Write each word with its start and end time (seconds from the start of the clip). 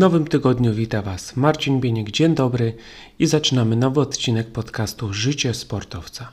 Nowym 0.00 0.26
tygodniu 0.26 0.74
wita 0.74 1.02
Was 1.02 1.36
Marcin 1.36 1.80
Bieniek, 1.80 2.10
dzień 2.10 2.34
dobry 2.34 2.74
i 3.18 3.26
zaczynamy 3.26 3.76
nowy 3.76 4.00
odcinek 4.00 4.46
podcastu 4.46 5.12
Życie 5.12 5.54
sportowca. 5.54 6.28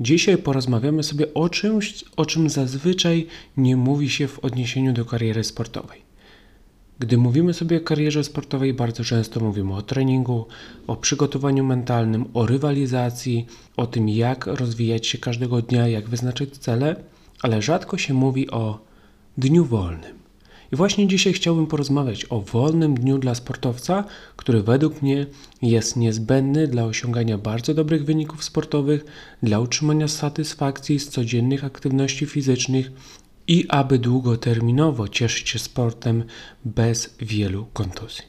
Dzisiaj 0.00 0.38
porozmawiamy 0.38 1.02
sobie 1.02 1.34
o 1.34 1.48
czymś, 1.48 2.04
o 2.16 2.26
czym 2.26 2.50
zazwyczaj 2.50 3.26
nie 3.56 3.76
mówi 3.76 4.10
się 4.10 4.28
w 4.28 4.38
odniesieniu 4.38 4.92
do 4.92 5.04
kariery 5.04 5.44
sportowej. 5.44 6.02
Gdy 6.98 7.18
mówimy 7.18 7.54
sobie 7.54 7.76
o 7.76 7.80
karierze 7.80 8.24
sportowej, 8.24 8.74
bardzo 8.74 9.04
często 9.04 9.40
mówimy 9.40 9.74
o 9.74 9.82
treningu, 9.82 10.46
o 10.86 10.96
przygotowaniu 10.96 11.64
mentalnym, 11.64 12.24
o 12.34 12.46
rywalizacji, 12.46 13.46
o 13.76 13.86
tym, 13.86 14.08
jak 14.08 14.46
rozwijać 14.46 15.06
się 15.06 15.18
każdego 15.18 15.62
dnia, 15.62 15.88
jak 15.88 16.08
wyznaczyć 16.08 16.58
cele, 16.58 16.96
ale 17.42 17.62
rzadko 17.62 17.98
się 17.98 18.14
mówi 18.14 18.50
o 18.50 18.80
dniu 19.38 19.64
wolnym. 19.64 20.23
I 20.72 20.76
właśnie 20.76 21.06
dzisiaj 21.08 21.32
chciałbym 21.32 21.66
porozmawiać 21.66 22.26
o 22.30 22.40
wolnym 22.40 22.94
dniu 22.94 23.18
dla 23.18 23.34
sportowca, 23.34 24.04
który 24.36 24.62
według 24.62 25.02
mnie 25.02 25.26
jest 25.62 25.96
niezbędny 25.96 26.68
dla 26.68 26.84
osiągania 26.84 27.38
bardzo 27.38 27.74
dobrych 27.74 28.04
wyników 28.04 28.44
sportowych, 28.44 29.04
dla 29.42 29.60
utrzymania 29.60 30.08
satysfakcji 30.08 30.98
z 30.98 31.08
codziennych 31.08 31.64
aktywności 31.64 32.26
fizycznych 32.26 32.92
i 33.48 33.66
aby 33.68 33.98
długoterminowo 33.98 35.08
cieszyć 35.08 35.48
się 35.48 35.58
sportem 35.58 36.24
bez 36.64 37.14
wielu 37.20 37.66
kontuzji. 37.72 38.24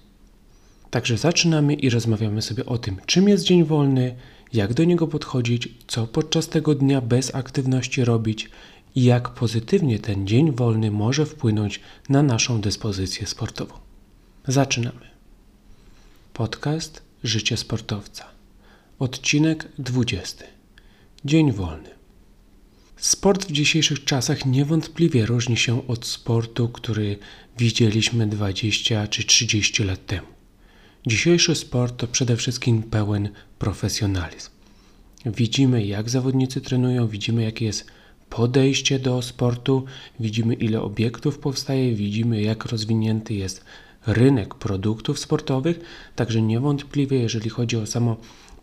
Także 0.90 1.18
zaczynamy 1.18 1.74
i 1.74 1.90
rozmawiamy 1.90 2.42
sobie 2.42 2.66
o 2.66 2.78
tym, 2.78 2.98
czym 3.06 3.30
jest 3.30 3.44
dzień 3.44 3.64
wolny, 3.64 4.16
jak 4.54 4.74
do 4.74 4.84
niego 4.84 5.08
podchodzić, 5.08 5.70
co 5.88 6.08
podczas 6.08 6.48
tego 6.48 6.76
dnia 6.76 7.02
bez 7.02 7.36
aktywności 7.36 8.06
robić 8.06 8.50
i 8.96 9.04
jak 9.04 9.30
pozytywnie 9.30 10.00
ten 10.00 10.28
dzień 10.28 10.52
wolny 10.52 10.92
może 10.92 11.26
wpłynąć 11.26 11.80
na 12.10 12.24
naszą 12.24 12.62
dyspozycję 12.62 13.28
sportową. 13.28 13.74
Zaczynamy. 14.48 15.10
Podcast 16.34 17.02
Życie 17.24 17.58
sportowca. 17.58 18.26
Odcinek 19.00 19.68
20. 19.80 20.46
Dzień 21.26 21.52
wolny. 21.52 21.90
Sport 22.98 23.46
w 23.46 23.52
dzisiejszych 23.52 24.04
czasach 24.04 24.46
niewątpliwie 24.46 25.26
różni 25.26 25.58
się 25.58 25.88
od 25.88 26.06
sportu, 26.06 26.70
który 26.70 27.18
widzieliśmy 27.58 28.28
20 28.28 29.08
czy 29.08 29.24
30 29.24 29.84
lat 29.84 30.06
temu. 30.06 30.28
Dzisiejszy 31.08 31.56
sport 31.56 31.98
to 31.98 32.08
przede 32.08 32.38
wszystkim 32.38 32.84
pełen 32.84 33.30
profesjonalizm. 33.60 34.50
Widzimy, 35.26 35.86
jak 35.86 36.10
zawodnicy 36.10 36.62
trenują, 36.62 37.08
widzimy, 37.08 37.44
jakie 37.44 37.66
jest 37.66 37.86
podejście 38.30 39.00
do 39.00 39.22
sportu, 39.22 39.86
widzimy 40.20 40.54
ile 40.54 40.82
obiektów 40.82 41.40
powstaje, 41.40 41.96
widzimy 41.96 42.42
jak 42.42 42.66
rozwinięty 42.66 43.34
jest 43.34 43.66
rynek 44.08 44.56
produktów 44.56 45.20
sportowych, 45.20 45.80
także 46.16 46.42
niewątpliwie 46.42 47.20
jeżeli 47.20 47.50
chodzi 47.50 47.78
o 47.78 47.86
samo 47.86 48.18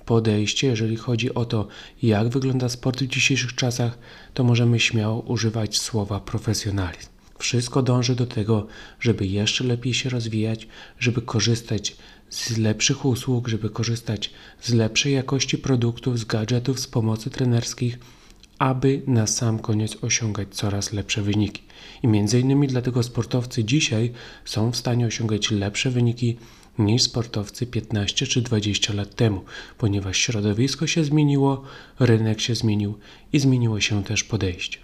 podejście, 0.07 0.67
jeżeli 0.67 0.97
chodzi 0.97 1.35
o 1.35 1.45
to, 1.45 1.69
jak 2.03 2.29
wygląda 2.29 2.69
sport 2.69 3.03
w 3.03 3.07
dzisiejszych 3.07 3.55
czasach, 3.55 3.99
to 4.35 4.45
możemy 4.45 4.81
śmiało 4.81 5.21
używać 5.21 5.79
słowa 5.79 6.21
profesjonalizm. 6.21 7.09
Wszystko 7.39 7.83
dąży 7.83 8.15
do 8.15 8.27
tego, 8.27 8.67
żeby 9.01 9.27
jeszcze 9.27 9.65
lepiej 9.65 9.95
się 9.95 10.11
rozwijać, 10.11 10.69
żeby 10.99 11.23
korzystać 11.23 11.97
z 12.31 12.59
lepszych 12.59 13.05
usług, 13.05 13.49
żeby 13.49 13.71
korzystać 13.71 14.31
z 14.61 14.75
lepszej 14.75 15.13
jakości 15.13 15.59
produktów, 15.59 16.19
z 16.19 16.25
gadżetów, 16.25 16.81
z 16.81 16.87
pomocy 16.87 17.31
trenerskich 17.31 17.99
aby 18.63 19.03
na 19.07 19.27
sam 19.27 19.59
koniec 19.59 19.97
osiągać 20.05 20.49
coraz 20.51 20.93
lepsze 20.93 21.23
wyniki. 21.23 21.63
I 22.03 22.09
między 22.09 22.41
innymi 22.41 22.69
dlatego 22.69 23.03
sportowcy 23.03 23.65
dzisiaj 23.65 24.13
są 24.45 24.71
w 24.71 24.77
stanie 24.77 25.07
osiągać 25.07 25.51
lepsze 25.51 25.91
wyniki 25.91 26.37
niż 26.79 27.03
sportowcy 27.03 27.67
15 27.67 28.27
czy 28.27 28.43
20 28.43 28.93
lat 28.93 29.15
temu, 29.15 29.45
ponieważ 29.79 30.17
środowisko 30.17 30.87
się 30.87 31.05
zmieniło, 31.05 31.63
rynek 31.99 32.41
się 32.41 32.55
zmienił 32.55 32.99
i 33.33 33.39
zmieniło 33.39 33.81
się 33.81 34.05
też 34.05 34.25
podejście. 34.25 34.79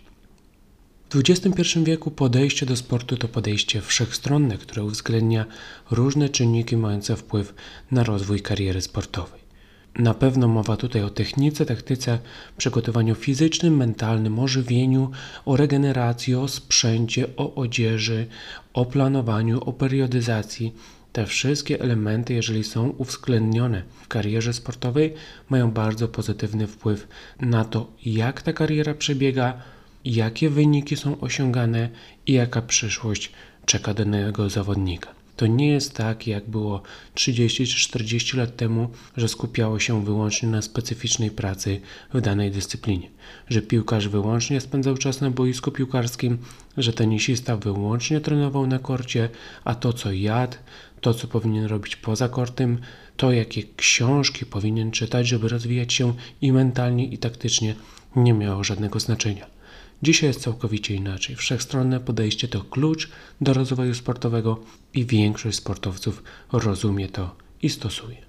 W 1.11 1.17
XXI 1.17 1.85
wieku 1.85 2.11
podejście 2.11 2.67
do 2.67 2.77
sportu 2.77 3.17
to 3.17 3.29
podejście 3.29 3.81
wszechstronne, 3.81 4.59
które 4.59 4.85
uwzględnia 4.85 5.47
różne 5.91 6.29
czynniki 6.29 6.77
mające 6.77 7.17
wpływ 7.17 7.55
na 7.91 8.05
rozwój 8.05 8.41
kariery 8.41 8.81
sportowej. 8.81 9.48
Na 9.95 10.15
pewno 10.15 10.49
mowa 10.49 10.77
tutaj 10.77 11.03
o 11.03 11.11
technice, 11.11 11.67
taktyce, 11.67 12.19
przygotowaniu 12.57 13.15
fizycznym, 13.15 13.77
mentalnym, 13.77 14.39
o 14.39 14.49
żywieniu, 14.49 15.11
o 15.45 15.57
regeneracji, 15.57 16.35
o 16.35 16.49
sprzęcie, 16.49 17.27
o 17.37 17.55
odzieży, 17.55 18.27
o 18.75 18.87
planowaniu, 18.87 19.61
o 19.65 19.73
periodyzacji. 19.73 20.75
Te 21.13 21.27
wszystkie 21.27 21.81
elementy, 21.81 22.35
jeżeli 22.35 22.65
są 22.65 22.89
uwzględnione 22.89 23.83
w 24.03 24.09
karierze 24.09 24.53
sportowej, 24.53 25.15
mają 25.49 25.71
bardzo 25.71 26.09
pozytywny 26.09 26.67
wpływ 26.67 27.09
na 27.41 27.65
to, 27.65 27.87
jak 28.05 28.43
ta 28.43 28.53
kariera 28.53 28.95
przebiega, 28.95 29.63
jakie 30.05 30.51
wyniki 30.51 30.97
są 30.97 31.21
osiągane 31.21 31.89
i 32.27 32.33
jaka 32.33 32.63
przyszłość 32.63 33.33
czeka 33.67 33.95
danego 33.95 34.51
zawodnika. 34.51 35.18
To 35.39 35.47
nie 35.47 35.69
jest 35.69 35.95
tak, 35.95 36.27
jak 36.27 36.51
było 36.51 36.83
30 37.15 37.67
czy 37.67 37.81
40 37.81 38.37
lat 38.37 38.57
temu, 38.57 38.89
że 39.17 39.29
skupiało 39.29 39.79
się 39.79 40.05
wyłącznie 40.05 40.49
na 40.49 40.63
specyficznej 40.63 41.31
pracy 41.31 41.81
w 42.15 42.21
danej 42.21 42.51
dyscyplinie, 42.51 43.11
że 43.49 43.63
piłkarz 43.63 44.09
wyłącznie 44.09 44.61
spędzał 44.61 44.97
czas 44.97 45.21
na 45.21 45.31
boisku 45.31 45.71
piłkarskim, 45.71 46.39
że 46.77 46.93
tenisista 46.93 47.57
wyłącznie 47.57 48.21
trenował 48.21 48.67
na 48.67 48.79
korcie, 48.79 49.29
a 49.65 49.75
to 49.75 49.93
co 49.93 50.13
jadł, 50.13 50.57
to 51.01 51.15
co 51.15 51.27
powinien 51.27 51.65
robić 51.65 51.97
poza 51.97 52.29
kortem, 52.29 52.79
to 53.17 53.33
jakie 53.33 53.63
książki 53.77 54.47
powinien 54.47 54.91
czytać, 54.91 55.29
żeby 55.29 55.49
rozwijać 55.49 55.93
się 55.93 56.15
i 56.41 56.53
mentalnie, 56.53 57.05
i 57.05 57.19
taktycznie, 57.19 57.75
nie 58.17 58.33
miało 58.33 58.65
żadnego 58.65 59.01
znaczenia. 59.01 59.58
Dzisiaj 60.03 60.29
jest 60.29 60.41
całkowicie 60.41 60.95
inaczej. 60.95 61.37
Wszechstronne 61.37 62.01
podejście 62.01 62.49
to 62.49 62.61
klucz 62.61 63.09
do 63.41 63.53
rozwoju 63.55 63.95
sportowego 63.95 64.61
i 64.95 65.07
większość 65.07 65.59
sportowców 65.59 66.23
rozumie 66.53 67.09
to 67.09 67.37
i 67.63 67.71
stosuje. 67.71 68.29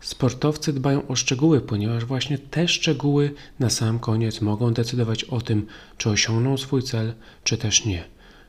Sportowcy 0.00 0.72
dbają 0.72 1.06
o 1.06 1.16
szczegóły, 1.16 1.60
ponieważ 1.60 2.04
właśnie 2.04 2.38
te 2.38 2.68
szczegóły 2.68 3.34
na 3.58 3.70
sam 3.70 3.98
koniec 3.98 4.40
mogą 4.40 4.72
decydować 4.72 5.24
o 5.24 5.40
tym, 5.40 5.66
czy 5.98 6.10
osiągną 6.10 6.56
swój 6.56 6.82
cel, 6.82 7.14
czy 7.44 7.56
też 7.56 7.84
nie. 7.84 8.04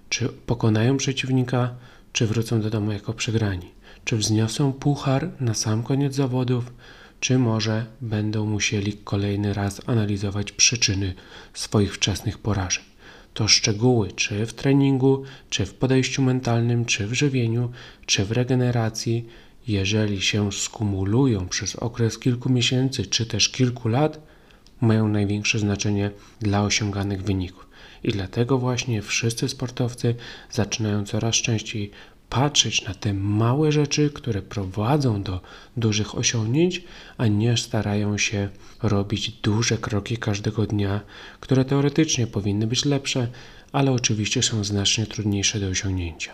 Czy 0.09 0.29
pokonają 0.29 0.97
przeciwnika, 0.97 1.75
czy 2.13 2.27
wrócą 2.27 2.61
do 2.61 2.69
domu 2.69 2.91
jako 2.91 3.13
przegrani. 3.13 3.71
Czy 4.05 4.17
wzniosą 4.17 4.73
puchar 4.73 5.31
na 5.39 5.53
sam 5.53 5.83
koniec 5.83 6.15
zawodów, 6.15 6.73
czy 7.23 7.39
może 7.39 7.85
będą 8.01 8.45
musieli 8.45 8.93
kolejny 8.93 9.53
raz 9.53 9.81
analizować 9.89 10.51
przyczyny 10.51 11.13
swoich 11.53 11.95
wczesnych 11.95 12.37
porażek. 12.37 12.83
To 13.33 13.47
szczegóły, 13.47 14.11
czy 14.11 14.45
w 14.45 14.53
treningu, 14.53 15.23
czy 15.49 15.65
w 15.65 15.73
podejściu 15.73 16.21
mentalnym, 16.21 16.85
czy 16.85 17.07
w 17.07 17.13
żywieniu, 17.13 17.71
czy 18.05 18.25
w 18.25 18.31
regeneracji, 18.31 19.25
jeżeli 19.67 20.21
się 20.21 20.51
skumulują 20.51 21.47
przez 21.47 21.75
okres 21.75 22.19
kilku 22.19 22.49
miesięcy, 22.49 23.05
czy 23.05 23.25
też 23.25 23.49
kilku 23.49 23.89
lat, 23.89 24.19
mają 24.81 25.07
największe 25.07 25.59
znaczenie 25.59 26.11
dla 26.39 26.63
osiąganych 26.63 27.23
wyników. 27.23 27.67
I 28.03 28.11
dlatego 28.11 28.57
właśnie 28.57 29.01
wszyscy 29.01 29.49
sportowcy 29.49 30.15
zaczynają 30.51 31.05
coraz 31.05 31.35
częściej 31.35 31.91
patrzeć 32.33 32.85
na 32.85 32.93
te 32.93 33.13
małe 33.13 33.71
rzeczy, 33.71 34.09
które 34.09 34.41
prowadzą 34.41 35.23
do 35.23 35.41
dużych 35.77 36.17
osiągnięć, 36.17 36.83
a 37.17 37.27
nie 37.27 37.57
starają 37.57 38.17
się 38.17 38.49
robić 38.83 39.31
duże 39.31 39.77
kroki 39.77 40.17
każdego 40.17 40.65
dnia, 40.65 41.01
które 41.39 41.65
teoretycznie 41.65 42.27
powinny 42.27 42.67
być 42.67 42.85
lepsze, 42.85 43.27
ale 43.71 43.91
oczywiście 43.91 44.43
są 44.43 44.63
znacznie 44.63 45.05
trudniejsze 45.05 45.59
do 45.59 45.67
osiągnięcia. 45.67 46.33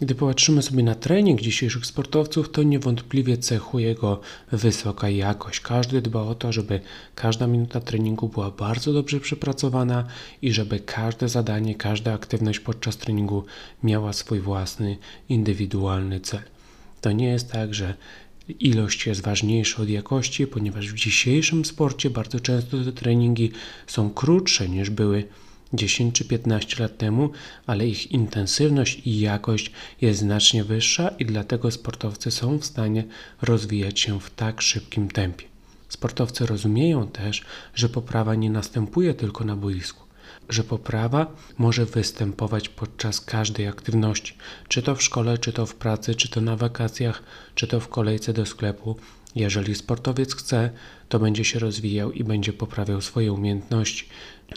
Gdy 0.00 0.14
popatrzymy 0.14 0.62
sobie 0.62 0.82
na 0.82 0.94
trening 0.94 1.40
dzisiejszych 1.40 1.86
sportowców, 1.86 2.50
to 2.50 2.62
niewątpliwie 2.62 3.38
cechuje 3.38 3.94
go 3.94 4.20
wysoka 4.52 5.10
jakość. 5.10 5.60
Każdy 5.60 6.02
dba 6.02 6.20
o 6.20 6.34
to, 6.34 6.52
żeby 6.52 6.80
każda 7.14 7.46
minuta 7.46 7.80
treningu 7.80 8.28
była 8.28 8.50
bardzo 8.50 8.92
dobrze 8.92 9.20
przepracowana 9.20 10.04
i 10.42 10.52
żeby 10.52 10.80
każde 10.80 11.28
zadanie, 11.28 11.74
każda 11.74 12.12
aktywność 12.12 12.60
podczas 12.60 12.96
treningu 12.96 13.44
miała 13.82 14.12
swój 14.12 14.40
własny, 14.40 14.96
indywidualny 15.28 16.20
cel. 16.20 16.42
To 17.00 17.12
nie 17.12 17.28
jest 17.28 17.52
tak, 17.52 17.74
że 17.74 17.94
ilość 18.48 19.06
jest 19.06 19.22
ważniejsza 19.22 19.82
od 19.82 19.88
jakości, 19.88 20.46
ponieważ 20.46 20.92
w 20.92 20.96
dzisiejszym 20.96 21.64
sporcie 21.64 22.10
bardzo 22.10 22.40
często 22.40 22.84
te 22.84 22.92
treningi 22.92 23.52
są 23.86 24.10
krótsze 24.10 24.68
niż 24.68 24.90
były 24.90 25.24
10 25.72 26.14
czy 26.14 26.24
15 26.24 26.82
lat 26.82 26.98
temu, 26.98 27.30
ale 27.66 27.86
ich 27.86 28.12
intensywność 28.12 29.00
i 29.04 29.20
jakość 29.20 29.72
jest 30.00 30.20
znacznie 30.20 30.64
wyższa 30.64 31.08
i 31.08 31.26
dlatego 31.26 31.70
sportowcy 31.70 32.30
są 32.30 32.58
w 32.58 32.64
stanie 32.64 33.04
rozwijać 33.42 34.00
się 34.00 34.20
w 34.20 34.30
tak 34.30 34.62
szybkim 34.62 35.10
tempie. 35.10 35.46
Sportowcy 35.88 36.46
rozumieją 36.46 37.08
też, 37.08 37.44
że 37.74 37.88
poprawa 37.88 38.34
nie 38.34 38.50
następuje 38.50 39.14
tylko 39.14 39.44
na 39.44 39.56
boisku. 39.56 40.06
że 40.48 40.64
poprawa 40.64 41.26
może 41.58 41.86
występować 41.86 42.68
podczas 42.68 43.20
każdej 43.20 43.66
aktywności, 43.66 44.34
czy 44.68 44.82
to 44.82 44.94
w 44.94 45.02
szkole, 45.02 45.38
czy 45.38 45.52
to 45.52 45.66
w 45.66 45.74
pracy, 45.74 46.14
czy 46.14 46.28
to 46.28 46.40
na 46.40 46.56
wakacjach, 46.56 47.22
czy 47.54 47.66
to 47.66 47.80
w 47.80 47.88
kolejce 47.88 48.32
do 48.32 48.46
sklepu. 48.46 48.96
Jeżeli 49.34 49.74
sportowiec 49.74 50.34
chce, 50.34 50.70
to 51.08 51.18
będzie 51.18 51.44
się 51.44 51.58
rozwijał 51.58 52.12
i 52.12 52.24
będzie 52.24 52.52
poprawiał 52.52 53.00
swoje 53.00 53.32
umiejętności. 53.32 54.08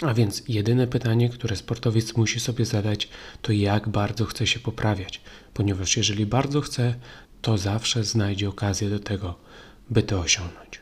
A 0.02 0.14
więc 0.14 0.44
jedyne 0.48 0.88
pytanie, 0.88 1.30
które 1.30 1.56
sportowiec 1.56 2.18
musi 2.18 2.40
sobie 2.40 2.66
zadać, 2.66 3.10
to 3.42 3.52
jak 3.52 3.90
bardzo 3.90 4.26
chce 4.26 4.48
się 4.48 4.60
poprawiać, 4.60 5.22
ponieważ 5.54 5.98
jeżeli 5.98 6.26
bardzo 6.26 6.62
chce, 6.62 6.96
to 7.42 7.58
zawsze 7.58 8.04
znajdzie 8.04 8.50
okazję 8.50 8.90
do 8.90 9.00
tego, 9.00 9.36
by 9.90 10.04
to 10.04 10.20
osiągnąć. 10.20 10.80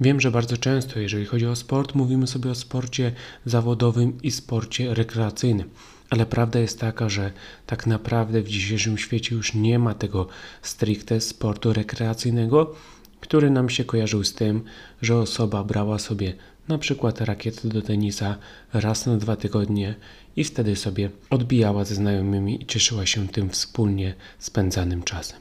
Wiem, 0.00 0.20
że 0.20 0.30
bardzo 0.30 0.56
często, 0.56 1.00
jeżeli 1.00 1.26
chodzi 1.26 1.46
o 1.46 1.56
sport, 1.56 1.94
mówimy 1.94 2.26
sobie 2.26 2.50
o 2.50 2.54
sporcie 2.54 3.12
zawodowym 3.44 4.22
i 4.22 4.30
sporcie 4.30 4.94
rekreacyjnym, 4.94 5.70
ale 6.10 6.26
prawda 6.26 6.58
jest 6.60 6.80
taka, 6.80 7.08
że 7.08 7.32
tak 7.66 7.86
naprawdę 7.86 8.42
w 8.42 8.48
dzisiejszym 8.48 8.98
świecie 8.98 9.34
już 9.34 9.54
nie 9.54 9.78
ma 9.78 9.94
tego 9.94 10.26
stricte 10.62 11.20
sportu 11.20 11.72
rekreacyjnego, 11.72 12.74
który 13.20 13.50
nam 13.50 13.70
się 13.70 13.84
kojarzył 13.84 14.24
z 14.24 14.34
tym, 14.34 14.64
że 15.02 15.18
osoba 15.18 15.64
brała 15.64 15.98
sobie 15.98 16.34
na 16.68 16.78
przykład 16.78 17.20
rakietę 17.20 17.68
do 17.68 17.82
tenisa 17.82 18.38
raz 18.72 19.06
na 19.06 19.16
dwa 19.16 19.36
tygodnie 19.36 19.94
i 20.36 20.44
wtedy 20.44 20.76
sobie 20.76 21.10
odbijała 21.30 21.84
ze 21.84 21.94
znajomymi 21.94 22.62
i 22.62 22.66
cieszyła 22.66 23.06
się 23.06 23.28
tym 23.28 23.50
wspólnie 23.50 24.14
spędzanym 24.38 25.02
czasem. 25.02 25.38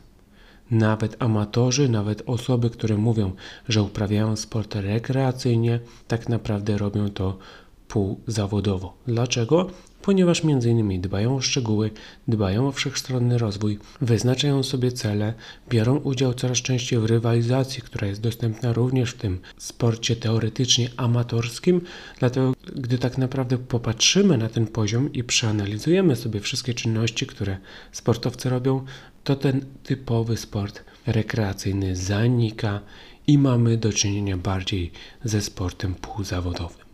Nawet 0.71 1.15
amatorzy, 1.19 1.89
nawet 1.89 2.23
osoby, 2.25 2.69
które 2.69 2.97
mówią, 2.97 3.31
że 3.69 3.83
uprawiają 3.83 4.35
sport 4.35 4.75
rekreacyjnie, 4.75 5.79
tak 6.07 6.29
naprawdę 6.29 6.77
robią 6.77 7.09
to 7.09 7.38
półzawodowo. 7.88 8.94
Dlaczego? 9.07 9.69
Ponieważ 10.01 10.44
innymi 10.44 11.00
dbają 11.00 11.36
o 11.36 11.42
szczegóły, 11.42 11.92
dbają 12.27 12.68
o 12.68 12.71
wszechstronny 12.71 13.38
rozwój, 13.38 13.80
wyznaczają 14.01 14.63
sobie 14.63 14.92
cele, 14.92 15.33
biorą 15.69 15.98
udział 15.98 16.33
coraz 16.33 16.57
częściej 16.57 17.00
w 17.00 17.06
rywalizacji, 17.06 17.81
która 17.81 18.07
jest 18.07 18.21
dostępna 18.21 18.74
również 18.74 19.12
w 19.12 19.18
tym 19.18 19.39
sporcie 19.57 20.15
teoretycznie 20.15 20.89
amatorskim. 20.98 21.81
Dlatego, 22.19 22.53
gdy 22.75 22.98
tak 22.98 23.18
naprawdę 23.18 23.57
popatrzymy 23.57 24.38
na 24.38 24.50
ten 24.50 24.68
poziom 24.68 25.13
i 25.13 25.24
przeanalizujemy 25.24 26.15
sobie 26.15 26.39
wszystkie 26.39 26.74
czynności, 26.74 27.27
które 27.27 27.57
sportowcy 27.92 28.50
robią, 28.50 28.86
to 29.24 29.36
ten 29.36 29.65
typowy 29.83 30.38
sport 30.38 30.83
rekreacyjny 31.07 31.95
zanika 31.95 32.80
i 33.27 33.38
mamy 33.38 33.77
do 33.77 33.94
czynienia 33.94 34.38
bardziej 34.38 34.92
ze 35.24 35.42
sportem 35.42 35.95
półzawodowym. 35.95 36.90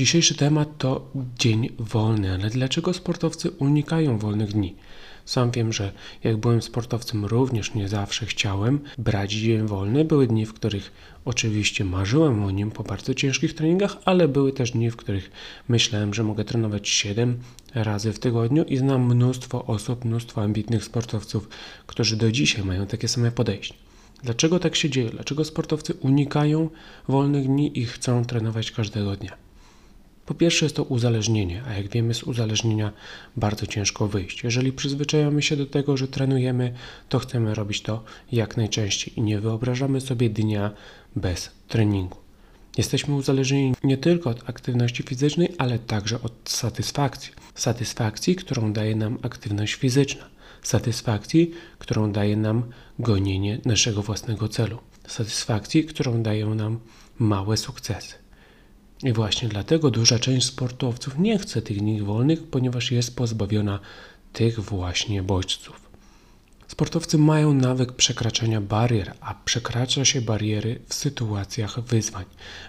Dzisiejszy 0.00 0.34
temat 0.34 0.78
to 0.78 1.10
dzień 1.38 1.68
wolny, 1.78 2.34
ale 2.34 2.50
dlaczego 2.50 2.92
sportowcy 2.92 3.50
unikają 3.50 4.18
wolnych 4.18 4.52
dni? 4.52 4.76
Sam 5.24 5.50
wiem, 5.50 5.72
że 5.72 5.92
jak 6.24 6.36
byłem 6.36 6.62
sportowcem, 6.62 7.24
również 7.24 7.74
nie 7.74 7.88
zawsze 7.88 8.26
chciałem 8.26 8.80
brać 8.98 9.32
dzień 9.32 9.66
wolny. 9.66 10.04
Były 10.04 10.26
dni, 10.26 10.46
w 10.46 10.54
których 10.54 10.92
oczywiście 11.24 11.84
marzyłem 11.84 12.44
o 12.44 12.50
nim 12.50 12.70
po 12.70 12.82
bardzo 12.82 13.14
ciężkich 13.14 13.54
treningach, 13.54 13.96
ale 14.04 14.28
były 14.28 14.52
też 14.52 14.70
dni, 14.70 14.90
w 14.90 14.96
których 14.96 15.30
myślałem, 15.68 16.14
że 16.14 16.24
mogę 16.24 16.44
trenować 16.44 16.88
7 16.88 17.38
razy 17.74 18.12
w 18.12 18.18
tygodniu 18.18 18.64
i 18.64 18.76
znam 18.76 19.06
mnóstwo 19.06 19.64
osób, 19.64 20.04
mnóstwo 20.04 20.42
ambitnych 20.42 20.84
sportowców, 20.84 21.48
którzy 21.86 22.16
do 22.16 22.32
dzisiaj 22.32 22.64
mają 22.64 22.86
takie 22.86 23.08
same 23.08 23.32
podejście. 23.32 23.74
Dlaczego 24.22 24.58
tak 24.58 24.76
się 24.76 24.90
dzieje? 24.90 25.10
Dlaczego 25.10 25.44
sportowcy 25.44 25.94
unikają 25.94 26.70
wolnych 27.08 27.46
dni 27.46 27.78
i 27.78 27.84
chcą 27.84 28.24
trenować 28.24 28.70
każdego 28.70 29.16
dnia? 29.16 29.49
Po 30.30 30.34
pierwsze 30.34 30.66
jest 30.66 30.76
to 30.76 30.84
uzależnienie, 30.84 31.62
a 31.68 31.74
jak 31.74 31.88
wiemy 31.88 32.14
z 32.14 32.22
uzależnienia 32.22 32.92
bardzo 33.36 33.66
ciężko 33.66 34.08
wyjść. 34.08 34.44
Jeżeli 34.44 34.72
przyzwyczajamy 34.72 35.42
się 35.42 35.56
do 35.56 35.66
tego, 35.66 35.96
że 35.96 36.08
trenujemy, 36.08 36.74
to 37.08 37.18
chcemy 37.18 37.54
robić 37.54 37.82
to 37.82 38.04
jak 38.32 38.56
najczęściej 38.56 39.18
i 39.18 39.22
nie 39.22 39.40
wyobrażamy 39.40 40.00
sobie 40.00 40.30
dnia 40.30 40.70
bez 41.16 41.50
treningu. 41.68 42.18
Jesteśmy 42.78 43.14
uzależnieni 43.14 43.74
nie 43.84 43.98
tylko 43.98 44.30
od 44.30 44.50
aktywności 44.50 45.02
fizycznej, 45.02 45.54
ale 45.58 45.78
także 45.78 46.22
od 46.22 46.32
satysfakcji. 46.44 47.32
Satysfakcji, 47.54 48.36
którą 48.36 48.72
daje 48.72 48.96
nam 48.96 49.18
aktywność 49.22 49.74
fizyczna. 49.74 50.24
Satysfakcji, 50.62 51.50
którą 51.78 52.12
daje 52.12 52.36
nam 52.36 52.62
gonienie 52.98 53.58
naszego 53.64 54.02
własnego 54.02 54.48
celu. 54.48 54.78
Satysfakcji, 55.06 55.84
którą 55.84 56.22
dają 56.22 56.54
nam 56.54 56.80
małe 57.18 57.56
sukcesy. 57.56 58.19
I 59.02 59.12
właśnie 59.12 59.48
dlatego 59.48 59.90
duża 59.90 60.18
część 60.18 60.46
sportowców 60.46 61.18
nie 61.18 61.38
chce 61.38 61.62
tych 61.62 61.78
dni 61.78 62.02
wolnych, 62.02 62.42
ponieważ 62.42 62.92
jest 62.92 63.16
pozbawiona 63.16 63.78
tych 64.32 64.60
właśnie 64.60 65.22
bodźców. 65.22 65.90
Sportowcy 66.68 67.18
mają 67.18 67.54
nawyk 67.54 67.92
przekraczania 67.92 68.60
barier, 68.60 69.14
a 69.20 69.34
przekracza 69.34 70.04
się 70.04 70.20
bariery 70.20 70.80
w 70.88 70.94
sytuacjach 70.94 71.80
wyzwań. 71.80 72.24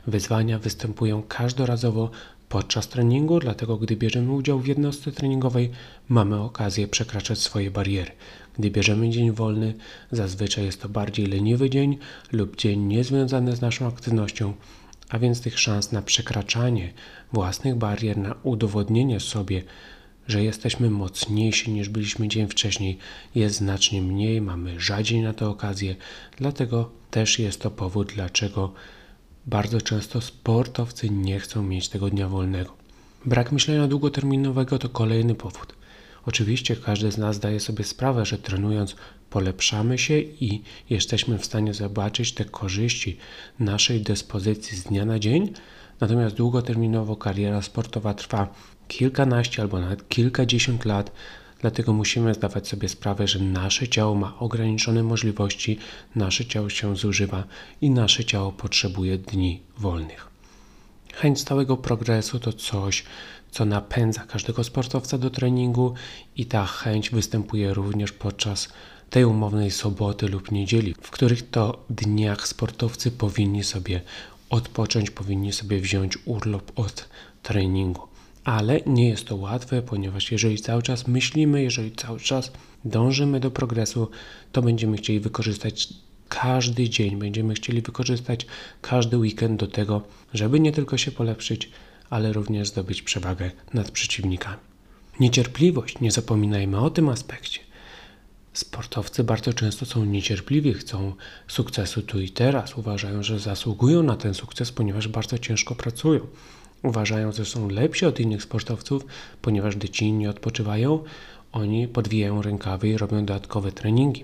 Wyzwania 0.08 0.60
występują 0.60 1.24
każdorazowo 1.24 2.12
podczas 2.50 2.88
treningu, 2.88 3.40
dlatego 3.40 3.78
gdy 3.78 3.96
bierzemy 3.96 4.32
udział 4.32 4.60
w 4.60 4.68
jednostce 4.68 5.12
treningowej, 5.12 5.72
mamy 6.10 6.40
okazję 6.40 6.88
przekraczać 6.88 7.40
swoje 7.40 7.72
bariery. 7.72 8.12
Gdy 8.60 8.72
bierzemy 8.72 9.10
dzień 9.10 9.32
wolny, 9.32 9.74
zazwyczaj 10.12 10.66
jest 10.66 10.82
to 10.82 10.90
bardziej 10.90 11.26
leniwy 11.26 11.70
dzień 11.70 11.98
lub 12.32 12.56
dzień 12.56 12.80
niezwiązany 12.80 13.56
z 13.56 13.62
naszą 13.62 13.88
aktywnością, 13.88 14.54
a 15.12 15.20
więc 15.20 15.42
tych 15.42 15.60
szans 15.60 15.92
na 15.92 16.02
przekraczanie 16.02 16.94
własnych 17.34 17.76
barier, 17.76 18.18
na 18.18 18.36
udowodnienie 18.44 19.20
sobie, 19.20 19.64
że 20.28 20.44
jesteśmy 20.44 20.90
mocniejsi 20.90 21.72
niż 21.72 21.90
byliśmy 21.90 22.28
dzień 22.28 22.48
wcześniej, 22.48 22.98
jest 23.36 23.56
znacznie 23.56 24.02
mniej, 24.02 24.42
mamy 24.42 24.80
rzadziej 24.80 25.22
na 25.22 25.34
to 25.34 25.50
okazję, 25.50 25.96
dlatego 26.38 26.92
też 27.12 27.40
jest 27.40 27.62
to 27.62 27.72
powód, 27.72 28.12
dlaczego 28.16 28.74
bardzo 29.46 29.82
często 29.82 30.22
sportowcy 30.22 31.10
nie 31.10 31.40
chcą 31.40 31.64
mieć 31.64 31.90
tego 31.90 32.10
dnia 32.10 32.28
wolnego. 32.28 32.74
Brak 33.26 33.52
myślenia 33.52 33.88
długoterminowego 33.88 34.80
to 34.80 34.90
kolejny 34.90 35.36
powód. 35.36 35.81
Oczywiście 36.26 36.76
każdy 36.76 37.12
z 37.12 37.18
nas 37.18 37.36
zdaje 37.36 37.60
sobie 37.60 37.84
sprawę, 37.84 38.26
że 38.26 38.38
trenując 38.38 38.96
polepszamy 39.30 39.98
się 39.98 40.20
i 40.20 40.62
jesteśmy 40.90 41.38
w 41.38 41.46
stanie 41.46 41.74
zobaczyć 41.74 42.34
te 42.34 42.46
korzyści 42.46 43.18
naszej 43.60 44.02
dyspozycji 44.02 44.78
z 44.78 44.84
dnia 44.84 45.06
na 45.06 45.20
dzień, 45.20 45.54
natomiast 46.00 46.36
długoterminowo 46.36 47.16
kariera 47.16 47.62
sportowa 47.62 48.14
trwa 48.14 48.54
kilkanaście 48.88 49.62
albo 49.62 49.80
nawet 49.80 50.10
kilkadziesiąt 50.10 50.86
lat, 50.86 51.12
dlatego 51.62 51.94
musimy 51.94 52.34
zdawać 52.34 52.68
sobie 52.68 52.90
sprawę, 52.90 53.28
że 53.28 53.40
nasze 53.40 53.88
ciało 53.88 54.16
ma 54.16 54.40
ograniczone 54.40 55.04
możliwości, 55.04 55.78
nasze 56.16 56.46
ciało 56.46 56.70
się 56.70 56.96
zużywa 56.96 57.44
i 57.82 57.90
nasze 57.90 58.26
ciało 58.26 58.52
potrzebuje 58.52 59.18
dni 59.18 59.62
wolnych. 59.78 60.31
Chęć 61.14 61.40
stałego 61.40 61.78
progresu 61.78 62.40
to 62.40 62.54
coś, 62.54 63.04
co 63.52 63.66
napędza 63.66 64.22
każdego 64.22 64.64
sportowca 64.64 65.18
do 65.18 65.30
treningu 65.30 65.94
i 66.38 66.46
ta 66.46 66.66
chęć 66.66 67.10
występuje 67.10 67.74
również 67.74 68.12
podczas 68.12 68.70
tej 69.10 69.26
umownej 69.26 69.72
soboty 69.72 70.28
lub 70.28 70.52
niedzieli, 70.52 70.96
w 71.02 71.12
których 71.12 71.50
to 71.50 71.86
dniach 71.90 72.48
sportowcy 72.48 73.12
powinni 73.12 73.64
sobie 73.64 74.02
odpocząć, 74.50 75.12
powinni 75.12 75.54
sobie 75.54 75.80
wziąć 75.80 76.18
urlop 76.26 76.72
od 76.80 77.10
treningu. 77.44 78.02
Ale 78.44 78.82
nie 78.86 79.10
jest 79.10 79.26
to 79.26 79.36
łatwe, 79.36 79.82
ponieważ 79.82 80.32
jeżeli 80.32 80.58
cały 80.58 80.82
czas 80.82 81.08
myślimy, 81.08 81.64
jeżeli 81.64 81.92
cały 81.92 82.20
czas 82.20 82.52
dążymy 82.86 83.40
do 83.40 83.52
progresu, 83.52 84.10
to 84.52 84.62
będziemy 84.62 84.98
chcieli 84.98 85.20
wykorzystać 85.20 85.90
każdy 86.32 86.90
dzień, 86.90 87.16
będziemy 87.16 87.54
chcieli 87.54 87.82
wykorzystać 87.82 88.46
każdy 88.82 89.18
weekend 89.18 89.60
do 89.60 89.68
tego, 89.68 90.02
żeby 90.34 90.60
nie 90.60 90.72
tylko 90.72 90.98
się 90.98 91.12
polepszyć, 91.12 91.70
ale 92.10 92.34
również 92.34 92.68
zdobyć 92.68 93.02
przewagę 93.02 93.52
nad 93.74 93.92
przeciwnikami. 93.92 94.62
Niecierpliwość, 95.20 96.00
nie 96.00 96.12
zapominajmy 96.12 96.80
o 96.80 96.90
tym 96.90 97.10
aspekcie. 97.10 97.60
Sportowcy 98.54 99.24
bardzo 99.24 99.54
często 99.54 99.86
są 99.86 100.06
niecierpliwi, 100.06 100.74
chcą 100.74 101.14
sukcesu 101.48 102.02
tu 102.02 102.20
i 102.22 102.30
teraz, 102.30 102.78
uważają, 102.78 103.24
że 103.24 103.40
zasługują 103.40 104.04
na 104.04 104.16
ten 104.16 104.34
sukces, 104.34 104.72
ponieważ 104.72 105.08
bardzo 105.08 105.38
ciężko 105.38 105.76
pracują. 105.76 106.28
Uważają, 106.84 107.32
że 107.32 107.46
są 107.46 107.70
lepsi 107.70 108.06
od 108.06 108.20
innych 108.20 108.44
sportowców, 108.44 109.06
ponieważ 109.42 109.76
gdy 109.76 109.90
ci 109.90 110.06
inni 110.06 110.28
odpoczywają, 110.28 111.04
oni 111.52 111.88
podwijają 111.88 112.42
rękawy 112.42 112.90
i 112.90 112.98
robią 112.98 113.26
dodatkowe 113.26 113.72
treningi. 113.72 114.24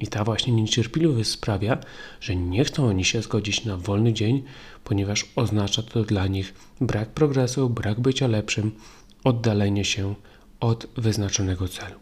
I 0.00 0.06
ta 0.06 0.24
właśnie 0.24 0.52
niecierpliwość 0.52 1.30
sprawia, 1.30 1.78
że 2.20 2.36
nie 2.36 2.64
chcą 2.64 2.88
oni 2.88 3.04
się 3.04 3.22
zgodzić 3.22 3.64
na 3.64 3.76
wolny 3.76 4.12
dzień, 4.12 4.42
ponieważ 4.84 5.24
oznacza 5.36 5.82
to 5.82 6.04
dla 6.04 6.26
nich 6.26 6.54
brak 6.80 7.08
progresu, 7.08 7.70
brak 7.70 8.00
bycia 8.00 8.26
lepszym, 8.26 8.72
oddalenie 9.24 9.84
się 9.84 10.14
od 10.60 10.86
wyznaczonego 10.96 11.68
celu. 11.68 11.94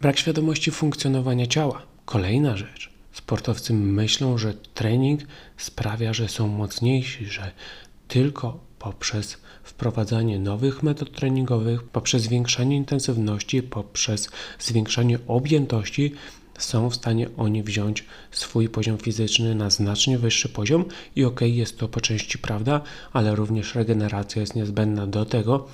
Brak 0.00 0.18
świadomości 0.18 0.70
funkcjonowania 0.70 1.46
ciała. 1.46 1.82
Kolejna 2.04 2.56
rzecz. 2.56 2.90
Sportowcy 3.12 3.74
myślą, 3.74 4.38
że 4.38 4.54
trening 4.54 5.20
sprawia, 5.56 6.12
że 6.12 6.28
są 6.28 6.48
mocniejsi, 6.48 7.26
że 7.26 7.52
tylko 8.08 8.60
poprzez 8.78 9.36
wprowadzanie 9.62 10.38
nowych 10.38 10.82
metod 10.82 11.12
treningowych, 11.12 11.82
poprzez 11.82 12.22
zwiększanie 12.22 12.76
intensywności, 12.76 13.62
poprzez 13.62 14.30
zwiększanie 14.58 15.18
objętości, 15.26 16.14
są 16.58 16.90
w 16.90 16.94
stanie 16.94 17.28
oni 17.36 17.62
wziąć 17.62 18.04
swój 18.30 18.68
poziom 18.68 18.98
fizyczny 18.98 19.54
na 19.54 19.70
znacznie 19.70 20.18
wyższy 20.18 20.48
poziom 20.48 20.84
i 21.16 21.24
ok, 21.24 21.40
jest 21.40 21.78
to 21.78 21.88
po 21.88 22.00
części 22.00 22.38
prawda, 22.38 22.80
ale 23.12 23.34
również 23.34 23.74
regeneracja 23.74 24.40
jest 24.40 24.54
niezbędna 24.54 25.06
do 25.06 25.24
tego, 25.24 25.68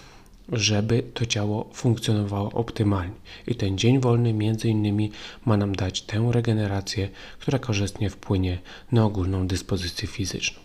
żeby 0.52 1.02
to 1.14 1.26
ciało 1.26 1.70
funkcjonowało 1.72 2.52
optymalnie. 2.52 3.14
I 3.46 3.54
ten 3.54 3.78
dzień 3.78 4.00
wolny 4.00 4.32
między 4.32 4.68
innymi 4.68 5.10
ma 5.46 5.56
nam 5.56 5.74
dać 5.74 6.02
tę 6.02 6.28
regenerację, 6.32 7.08
która 7.38 7.58
korzystnie 7.58 8.10
wpłynie 8.10 8.58
na 8.92 9.04
ogólną 9.04 9.46
dyspozycję 9.46 10.08
fizyczną. 10.08 10.60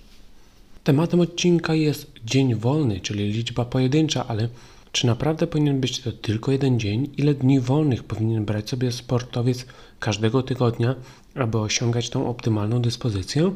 Tematem 0.84 1.20
odcinka 1.20 1.76
jest 1.76 2.12
dzień 2.26 2.56
wolny, 2.56 3.00
czyli 3.00 3.32
liczba 3.32 3.66
pojedyncza, 3.66 4.28
ale 4.28 4.50
czy 4.92 5.08
naprawdę 5.08 5.48
powinien 5.48 5.82
być 5.82 6.00
to 6.00 6.12
tylko 6.12 6.52
jeden 6.52 6.80
dzień? 6.80 7.10
Ile 7.18 7.34
dni 7.34 7.60
wolnych 7.60 8.04
powinien 8.04 8.46
brać 8.46 8.70
sobie 8.70 8.92
sportowiec 8.92 9.66
każdego 10.06 10.44
tygodnia, 10.44 10.96
aby 11.36 11.58
osiągać 11.58 12.10
tą 12.10 12.30
optymalną 12.30 12.82
dyspozycję? 12.82 13.52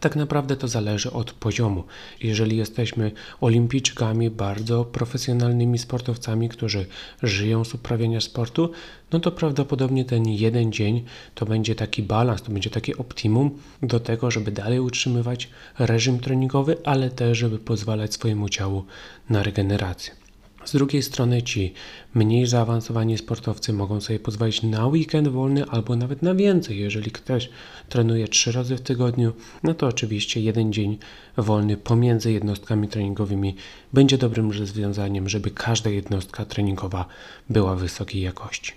Tak 0.00 0.16
naprawdę 0.16 0.56
to 0.56 0.68
zależy 0.68 1.12
od 1.12 1.32
poziomu. 1.32 1.84
Jeżeli 2.22 2.56
jesteśmy 2.56 3.12
olimpijczykami, 3.40 4.30
bardzo 4.30 4.84
profesjonalnymi 4.84 5.78
sportowcami, 5.78 6.48
którzy 6.48 6.86
żyją 7.22 7.64
z 7.64 7.74
uprawiania 7.74 8.20
sportu, 8.20 8.70
no 9.12 9.20
to 9.20 9.32
prawdopodobnie 9.32 10.04
ten 10.04 10.26
jeden 10.28 10.72
dzień 10.72 11.04
to 11.34 11.46
będzie 11.46 11.74
taki 11.74 12.02
balans, 12.02 12.42
to 12.42 12.52
będzie 12.52 12.70
takie 12.70 12.96
optimum 12.96 13.50
do 13.82 14.00
tego, 14.00 14.30
żeby 14.30 14.52
dalej 14.52 14.80
utrzymywać 14.80 15.48
reżim 15.78 16.18
treningowy, 16.18 16.76
ale 16.84 17.10
też, 17.10 17.38
żeby 17.38 17.58
pozwalać 17.58 18.14
swojemu 18.14 18.48
ciału 18.48 18.84
na 19.30 19.42
regenerację. 19.42 20.25
Z 20.66 20.72
drugiej 20.72 21.02
strony 21.02 21.42
ci 21.42 21.72
mniej 22.14 22.46
zaawansowani 22.46 23.18
sportowcy 23.18 23.72
mogą 23.72 24.00
sobie 24.00 24.18
pozwolić 24.18 24.62
na 24.62 24.86
weekend 24.86 25.28
wolny 25.28 25.64
albo 25.64 25.96
nawet 25.96 26.22
na 26.22 26.34
więcej. 26.34 26.78
Jeżeli 26.78 27.10
ktoś 27.10 27.48
trenuje 27.88 28.28
trzy 28.28 28.52
razy 28.52 28.76
w 28.76 28.80
tygodniu, 28.80 29.32
no 29.62 29.74
to 29.74 29.86
oczywiście 29.86 30.40
jeden 30.40 30.72
dzień 30.72 30.98
wolny 31.36 31.76
pomiędzy 31.76 32.32
jednostkami 32.32 32.88
treningowymi 32.88 33.56
będzie 33.92 34.18
dobrym 34.18 34.52
rozwiązaniem, 34.52 35.28
żeby 35.28 35.50
każda 35.50 35.90
jednostka 35.90 36.44
treningowa 36.44 37.06
była 37.50 37.76
wysokiej 37.76 38.22
jakości. 38.22 38.72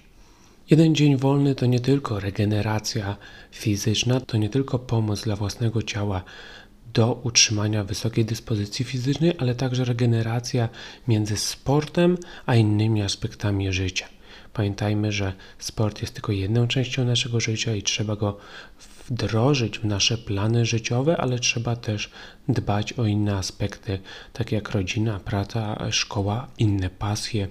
Jeden 0.70 0.96
dzień 0.96 1.18
wolny 1.18 1.56
to 1.56 1.66
nie 1.66 1.80
tylko 1.80 2.20
regeneracja 2.20 3.18
fizyczna, 3.52 4.20
to 4.20 4.38
nie 4.38 4.50
tylko 4.50 4.80
pomoc 4.80 5.24
dla 5.24 5.36
własnego 5.36 5.84
ciała 5.84 6.24
do 6.94 7.14
utrzymania 7.24 7.84
wysokiej 7.84 8.26
dyspozycji 8.26 8.86
fizycznej, 8.86 9.34
ale 9.38 9.56
także 9.56 9.86
regeneracja 9.86 10.70
między 11.08 11.38
sportem 11.38 12.18
a 12.46 12.56
innymi 12.56 13.02
aspektami 13.02 13.74
życia. 13.74 14.08
Pamiętajmy, 14.54 15.12
że 15.12 15.34
sport 15.60 16.02
jest 16.02 16.14
tylko 16.14 16.32
jedną 16.32 16.68
częścią 16.68 17.06
naszego 17.06 17.40
życia 17.40 17.76
i 17.76 17.84
trzeba 17.84 18.16
go 18.16 18.38
wdrożyć 19.08 19.80
w 19.80 19.86
nasze 19.86 20.18
plany 20.18 20.66
życiowe, 20.66 21.18
ale 21.18 21.40
trzeba 21.40 21.76
też 21.76 22.12
dbać 22.48 22.94
o 22.94 23.06
inne 23.06 23.36
aspekty, 23.36 24.00
takie 24.34 24.56
jak 24.56 24.70
rodzina, 24.70 25.20
praca, 25.20 25.92
szkoła, 25.92 26.48
inne 26.58 26.90
pasje, 26.90 27.48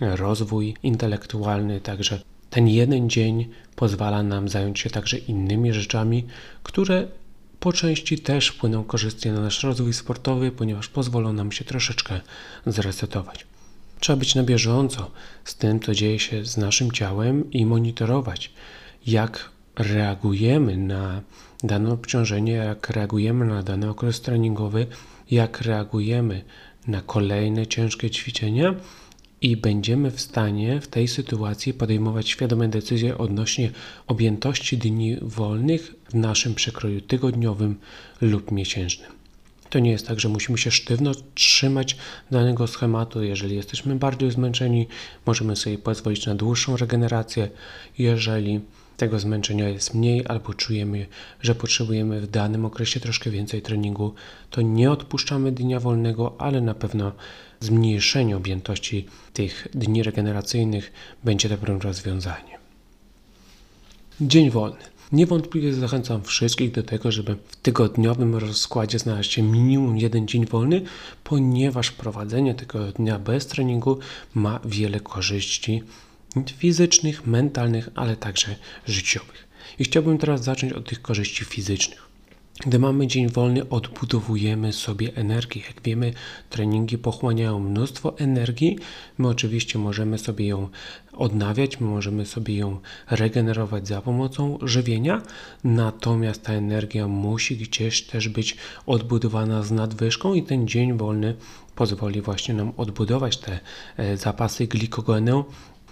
rozwój 0.00 0.74
intelektualny. 0.82 1.80
Także 1.80 2.20
ten 2.50 2.68
jeden 2.68 3.10
dzień 3.10 3.48
pozwala 3.76 4.22
nam 4.22 4.48
zająć 4.48 4.80
się 4.80 4.90
także 4.90 5.18
innymi 5.18 5.72
rzeczami, 5.72 6.26
które 6.62 7.08
po 7.60 7.72
części 7.72 8.18
też 8.18 8.48
wpłyną 8.48 8.84
korzystnie 8.84 9.32
na 9.32 9.40
nasz 9.40 9.62
rozwój 9.62 9.92
sportowy, 9.92 10.50
ponieważ 10.50 10.88
pozwolą 10.88 11.32
nam 11.32 11.52
się 11.52 11.64
troszeczkę 11.64 12.20
zresetować. 12.66 13.46
Trzeba 14.00 14.16
być 14.16 14.34
na 14.34 14.42
bieżąco 14.42 15.10
z 15.44 15.54
tym, 15.54 15.80
co 15.80 15.94
dzieje 15.94 16.18
się 16.18 16.44
z 16.44 16.56
naszym 16.56 16.92
ciałem 16.92 17.50
i 17.50 17.66
monitorować, 17.66 18.52
jak 19.06 19.50
reagujemy 19.76 20.76
na 20.76 21.22
dane 21.62 21.90
obciążenie, 21.92 22.52
jak 22.52 22.90
reagujemy 22.90 23.44
na 23.44 23.62
dany 23.62 23.90
okres 23.90 24.20
treningowy, 24.20 24.86
jak 25.30 25.60
reagujemy 25.60 26.44
na 26.86 27.02
kolejne 27.02 27.66
ciężkie 27.66 28.10
ćwiczenia 28.10 28.74
i 29.40 29.56
będziemy 29.56 30.10
w 30.10 30.20
stanie 30.20 30.80
w 30.80 30.88
tej 30.88 31.08
sytuacji 31.08 31.74
podejmować 31.74 32.28
świadome 32.28 32.68
decyzje 32.68 33.18
odnośnie 33.18 33.70
objętości 34.06 34.78
dni 34.78 35.16
wolnych 35.22 35.94
w 36.08 36.14
naszym 36.14 36.54
przekroju 36.54 37.00
tygodniowym 37.00 37.76
lub 38.20 38.52
miesięcznym. 38.52 39.18
To 39.70 39.78
nie 39.78 39.90
jest 39.90 40.06
tak, 40.06 40.20
że 40.20 40.28
musimy 40.28 40.58
się 40.58 40.70
sztywno 40.70 41.12
trzymać 41.34 41.96
danego 42.30 42.66
schematu. 42.66 43.22
Jeżeli 43.22 43.56
jesteśmy 43.56 43.96
bardziej 43.96 44.30
zmęczeni, 44.30 44.86
możemy 45.26 45.56
sobie 45.56 45.78
pozwolić 45.78 46.26
na 46.26 46.34
dłuższą 46.34 46.76
regenerację. 46.76 47.50
Jeżeli 47.98 48.60
tego 48.96 49.18
zmęczenia 49.18 49.68
jest 49.68 49.94
mniej 49.94 50.24
albo 50.28 50.54
czujemy, 50.54 51.06
że 51.40 51.54
potrzebujemy 51.54 52.20
w 52.20 52.30
danym 52.30 52.64
okresie 52.64 53.00
troszkę 53.00 53.30
więcej 53.30 53.62
treningu, 53.62 54.14
to 54.50 54.62
nie 54.62 54.90
odpuszczamy 54.90 55.52
dnia 55.52 55.80
wolnego, 55.80 56.34
ale 56.38 56.60
na 56.60 56.74
pewno 56.74 57.12
zmniejszenie 57.60 58.36
objętości 58.36 59.06
tych 59.32 59.68
dni 59.74 60.02
regeneracyjnych 60.02 60.92
będzie 61.24 61.48
dobrym 61.48 61.78
rozwiązaniem. 61.80 62.60
Dzień 64.20 64.50
wolny. 64.50 64.97
Niewątpliwie 65.12 65.74
zachęcam 65.74 66.22
wszystkich 66.22 66.72
do 66.72 66.82
tego, 66.82 67.12
żeby 67.12 67.36
w 67.48 67.56
tygodniowym 67.56 68.36
rozkładzie 68.36 68.98
znaleźć 68.98 69.32
się 69.32 69.42
minimum 69.42 69.98
jeden 69.98 70.28
dzień 70.28 70.46
wolny, 70.46 70.82
ponieważ 71.24 71.90
prowadzenie 71.90 72.54
tego 72.54 72.92
dnia 72.92 73.18
bez 73.18 73.46
treningu 73.46 73.98
ma 74.34 74.60
wiele 74.64 75.00
korzyści 75.00 75.82
fizycznych, 76.56 77.26
mentalnych, 77.26 77.88
ale 77.94 78.16
także 78.16 78.56
życiowych. 78.86 79.48
I 79.78 79.84
chciałbym 79.84 80.18
teraz 80.18 80.44
zacząć 80.44 80.72
od 80.72 80.88
tych 80.88 81.02
korzyści 81.02 81.44
fizycznych. 81.44 82.07
Gdy 82.66 82.78
mamy 82.78 83.06
dzień 83.06 83.28
wolny, 83.28 83.68
odbudowujemy 83.68 84.72
sobie 84.72 85.14
energię. 85.14 85.62
Jak 85.66 85.82
wiemy, 85.82 86.12
treningi 86.50 86.98
pochłaniają 86.98 87.58
mnóstwo 87.58 88.18
energii. 88.18 88.78
My 89.18 89.28
oczywiście 89.28 89.78
możemy 89.78 90.18
sobie 90.18 90.46
ją 90.46 90.68
odnawiać, 91.12 91.80
my 91.80 91.86
możemy 91.86 92.26
sobie 92.26 92.56
ją 92.56 92.80
regenerować 93.10 93.88
za 93.88 94.02
pomocą 94.02 94.58
żywienia, 94.62 95.22
natomiast 95.64 96.42
ta 96.42 96.52
energia 96.52 97.08
musi 97.08 97.56
gdzieś 97.56 98.02
też 98.02 98.28
być 98.28 98.56
odbudowana 98.86 99.62
z 99.62 99.70
nadwyżką 99.70 100.34
i 100.34 100.42
ten 100.42 100.68
dzień 100.68 100.98
wolny 100.98 101.34
pozwoli 101.74 102.20
właśnie 102.20 102.54
nam 102.54 102.72
odbudować 102.76 103.36
te 103.36 103.60
e, 103.96 104.16
zapasy 104.16 104.66
glikogenu 104.66 105.44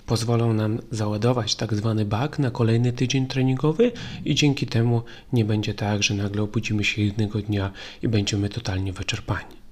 pozwolą 0.06 0.52
nam 0.52 0.78
załadować 0.90 1.54
tak 1.54 1.74
zwany 1.74 2.04
bak 2.04 2.38
na 2.38 2.50
kolejny 2.50 2.92
tydzień 2.92 3.26
treningowy 3.26 3.92
i 4.24 4.34
dzięki 4.34 4.66
temu 4.66 5.02
nie 5.32 5.44
będzie 5.44 5.74
tak, 5.74 6.02
że 6.02 6.14
nagle 6.14 6.42
obudzimy 6.42 6.84
się 6.84 7.02
jednego 7.02 7.42
dnia 7.42 7.70
i 8.02 8.08
będziemy 8.08 8.48
totalnie 8.48 8.92
wyczerpani. 8.92 9.66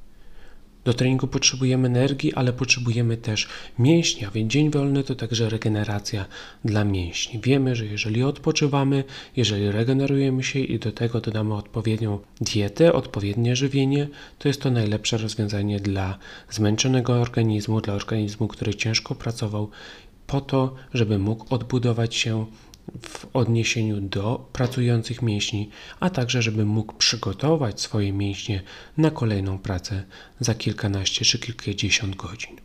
Do 0.85 0.95
treningu 0.95 1.27
potrzebujemy 1.27 1.89
energii, 1.89 2.35
ale 2.35 2.53
potrzebujemy 2.53 3.17
też 3.17 3.49
mięśnia, 3.79 4.31
więc 4.31 4.53
dzień 4.53 4.71
wolny 4.71 5.05
to 5.05 5.15
także 5.15 5.49
regeneracja 5.49 6.25
dla 6.65 6.85
mięśni. 6.85 7.41
Wiemy, 7.41 7.77
że 7.77 7.87
jeżeli 7.87 8.23
odpoczywamy, 8.23 9.05
jeżeli 9.37 9.71
regenerujemy 9.71 10.43
się 10.43 10.59
i 10.59 10.79
do 10.79 10.93
tego 10.93 11.21
dodamy 11.21 11.55
odpowiednią 11.55 12.19
dietę, 12.41 12.93
odpowiednie 12.93 13.57
żywienie, 13.57 14.09
to 14.39 14.49
jest 14.49 14.63
to 14.63 14.71
najlepsze 14.71 15.19
rozwiązanie 15.19 15.81
dla 15.81 16.19
zmęczonego 16.51 17.13
organizmu, 17.13 17.81
dla 17.81 17.95
organizmu, 17.95 18.49
który 18.49 18.75
ciężko 18.75 19.15
pracował 19.15 19.71
po 20.27 20.41
to, 20.41 20.75
żeby 20.95 21.19
mógł 21.19 21.55
odbudować 21.55 22.15
się 22.15 22.47
w 23.03 23.27
odniesieniu 23.33 24.01
do 24.01 24.49
pracujących 24.53 25.23
mięśni, 25.23 25.71
a 26.01 26.11
także 26.11 26.43
żeby 26.43 26.65
mógł 26.65 26.93
przygotować 26.93 27.81
swoje 27.81 28.13
mięśnie 28.13 28.63
na 28.97 29.11
kolejną 29.11 29.59
pracę 29.59 30.05
za 30.41 30.55
kilkanaście 30.55 31.25
czy 31.25 31.39
kilkadziesiąt 31.39 32.17
godzin. 32.17 32.57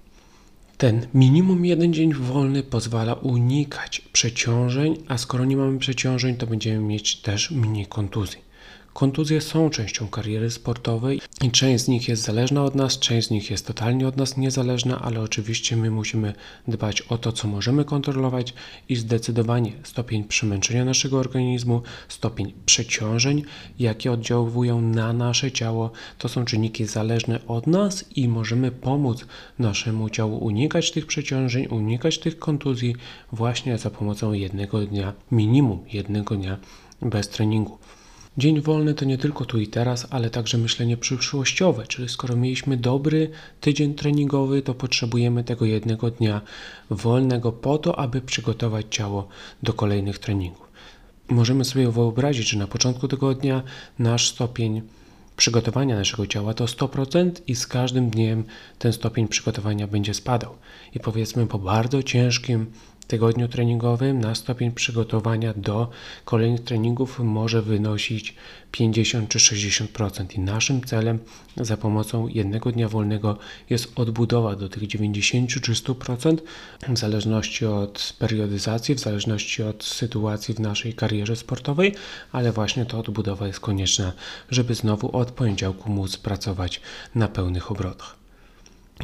Ten 0.78 1.08
minimum 1.14 1.66
jeden 1.66 1.94
dzień 1.94 2.14
wolny 2.14 2.64
pozwala 2.64 3.14
unikać 3.14 4.02
przeciążeń, 4.14 4.98
a 5.08 5.18
skoro 5.18 5.46
nie 5.46 5.58
mamy 5.58 5.80
przeciążeń, 5.80 6.36
to 6.36 6.48
będziemy 6.48 6.80
mieć 6.80 7.16
też 7.16 7.52
mniej 7.52 7.86
kontuzji. 7.86 8.49
Kontuzje 8.94 9.42
są 9.42 9.70
częścią 9.70 10.08
kariery 10.08 10.52
sportowej 10.52 11.22
i 11.42 11.52
część 11.52 11.84
z 11.84 11.88
nich 11.88 12.08
jest 12.08 12.24
zależna 12.24 12.64
od 12.64 12.76
nas, 12.76 13.00
część 13.00 13.28
z 13.28 13.32
nich 13.32 13.52
jest 13.52 13.68
totalnie 13.68 14.08
od 14.08 14.18
nas 14.18 14.38
niezależna, 14.38 15.02
ale 15.02 15.22
oczywiście 15.22 15.76
my 15.78 15.92
musimy 15.92 16.34
dbać 16.68 17.02
o 17.02 17.18
to, 17.18 17.32
co 17.32 17.48
możemy 17.48 17.86
kontrolować 17.86 18.54
i 18.90 18.96
zdecydowanie 18.96 19.72
stopień 19.84 20.24
przemęczenia 20.24 20.86
naszego 20.86 21.20
organizmu, 21.20 21.82
stopień 22.08 22.54
przeciążeń, 22.66 23.44
jakie 23.80 24.12
oddziałują 24.12 24.82
na 24.82 25.14
nasze 25.14 25.52
ciało, 25.52 25.92
to 26.18 26.30
są 26.30 26.46
czynniki 26.46 26.86
zależne 26.86 27.40
od 27.48 27.68
nas 27.68 28.06
i 28.16 28.28
możemy 28.28 28.72
pomóc 28.72 29.26
naszemu 29.60 30.10
ciału 30.10 30.46
unikać 30.46 30.92
tych 30.92 31.06
przeciążeń, 31.06 31.68
unikać 31.68 32.20
tych 32.20 32.40
kontuzji 32.40 32.96
właśnie 33.32 33.78
za 33.78 33.90
pomocą 33.90 34.34
jednego 34.34 34.86
dnia, 34.86 35.14
minimum 35.32 35.80
jednego 35.94 36.36
dnia 36.36 36.58
bez 37.02 37.30
treningu. 37.30 37.78
Dzień 38.40 38.62
wolny 38.62 38.94
to 38.94 39.06
nie 39.06 39.18
tylko 39.18 39.46
tu 39.46 39.60
i 39.60 39.68
teraz, 39.68 40.08
ale 40.10 40.30
także 40.30 40.58
myślenie 40.58 40.98
przyszłościowe, 40.98 41.88
czyli 41.88 42.10
skoro 42.10 42.36
mieliśmy 42.36 42.78
dobry 42.78 43.30
tydzień 43.62 43.94
treningowy, 43.94 44.62
to 44.62 44.74
potrzebujemy 44.74 45.44
tego 45.44 45.66
jednego 45.66 46.12
dnia 46.12 46.42
wolnego 46.90 47.52
po 47.52 47.78
to, 47.78 48.00
aby 48.00 48.22
przygotować 48.22 48.86
ciało 48.90 49.28
do 49.64 49.74
kolejnych 49.74 50.20
treningów. 50.20 50.68
Możemy 51.30 51.66
sobie 51.66 51.92
wyobrazić, 51.92 52.50
że 52.50 52.60
na 52.60 52.68
początku 52.68 53.08
tego 53.08 53.34
dnia 53.34 53.64
nasz 54.00 54.30
stopień 54.30 54.82
przygotowania 55.38 55.96
naszego 55.96 56.28
ciała 56.28 56.54
to 56.54 56.66
100% 56.66 57.32
i 57.48 57.56
z 57.56 57.68
każdym 57.68 58.10
dniem 58.10 58.44
ten 58.80 58.94
stopień 58.94 59.28
przygotowania 59.28 59.88
będzie 59.88 60.14
spadał. 60.14 60.56
I 60.96 61.00
powiedzmy 61.00 61.48
po 61.48 61.60
bardzo 61.60 62.04
ciężkim 62.04 62.66
tygodniu 63.10 63.48
treningowym 63.48 64.20
na 64.20 64.36
stopień 64.36 64.72
przygotowania 64.72 65.54
do 65.54 65.90
kolejnych 66.26 66.64
treningów 66.64 67.20
może 67.20 67.62
wynosić 67.62 68.36
50 68.72 69.30
czy 69.30 69.40
60%. 69.40 70.36
I 70.36 70.40
naszym 70.40 70.82
celem 70.82 71.20
za 71.58 71.78
pomocą 71.78 72.28
jednego 72.28 72.72
dnia 72.72 72.90
wolnego 72.90 73.38
jest 73.70 74.00
odbudowa 74.00 74.56
do 74.56 74.70
tych 74.70 74.88
90 74.88 75.50
czy 75.50 75.74
100% 75.74 76.38
w 76.90 76.98
zależności 76.98 77.66
od 77.66 78.14
periodyzacji, 78.20 78.96
w 78.96 79.00
zależności 79.00 79.64
od 79.64 79.84
sytuacji 79.84 80.54
w 80.54 80.60
naszej 80.60 80.94
karierze 80.94 81.36
sportowej, 81.36 81.96
ale 82.32 82.52
właśnie 82.52 82.86
ta 82.86 82.98
odbudowa 82.98 83.48
jest 83.48 83.60
konieczna, 83.60 84.14
żeby 84.50 84.76
znowu 84.76 85.18
od 85.18 85.32
poniedziałku 85.32 85.92
móc 85.92 86.18
pracować 86.18 86.82
na 87.16 87.28
pełnych 87.28 87.72
obrotach. 87.72 88.19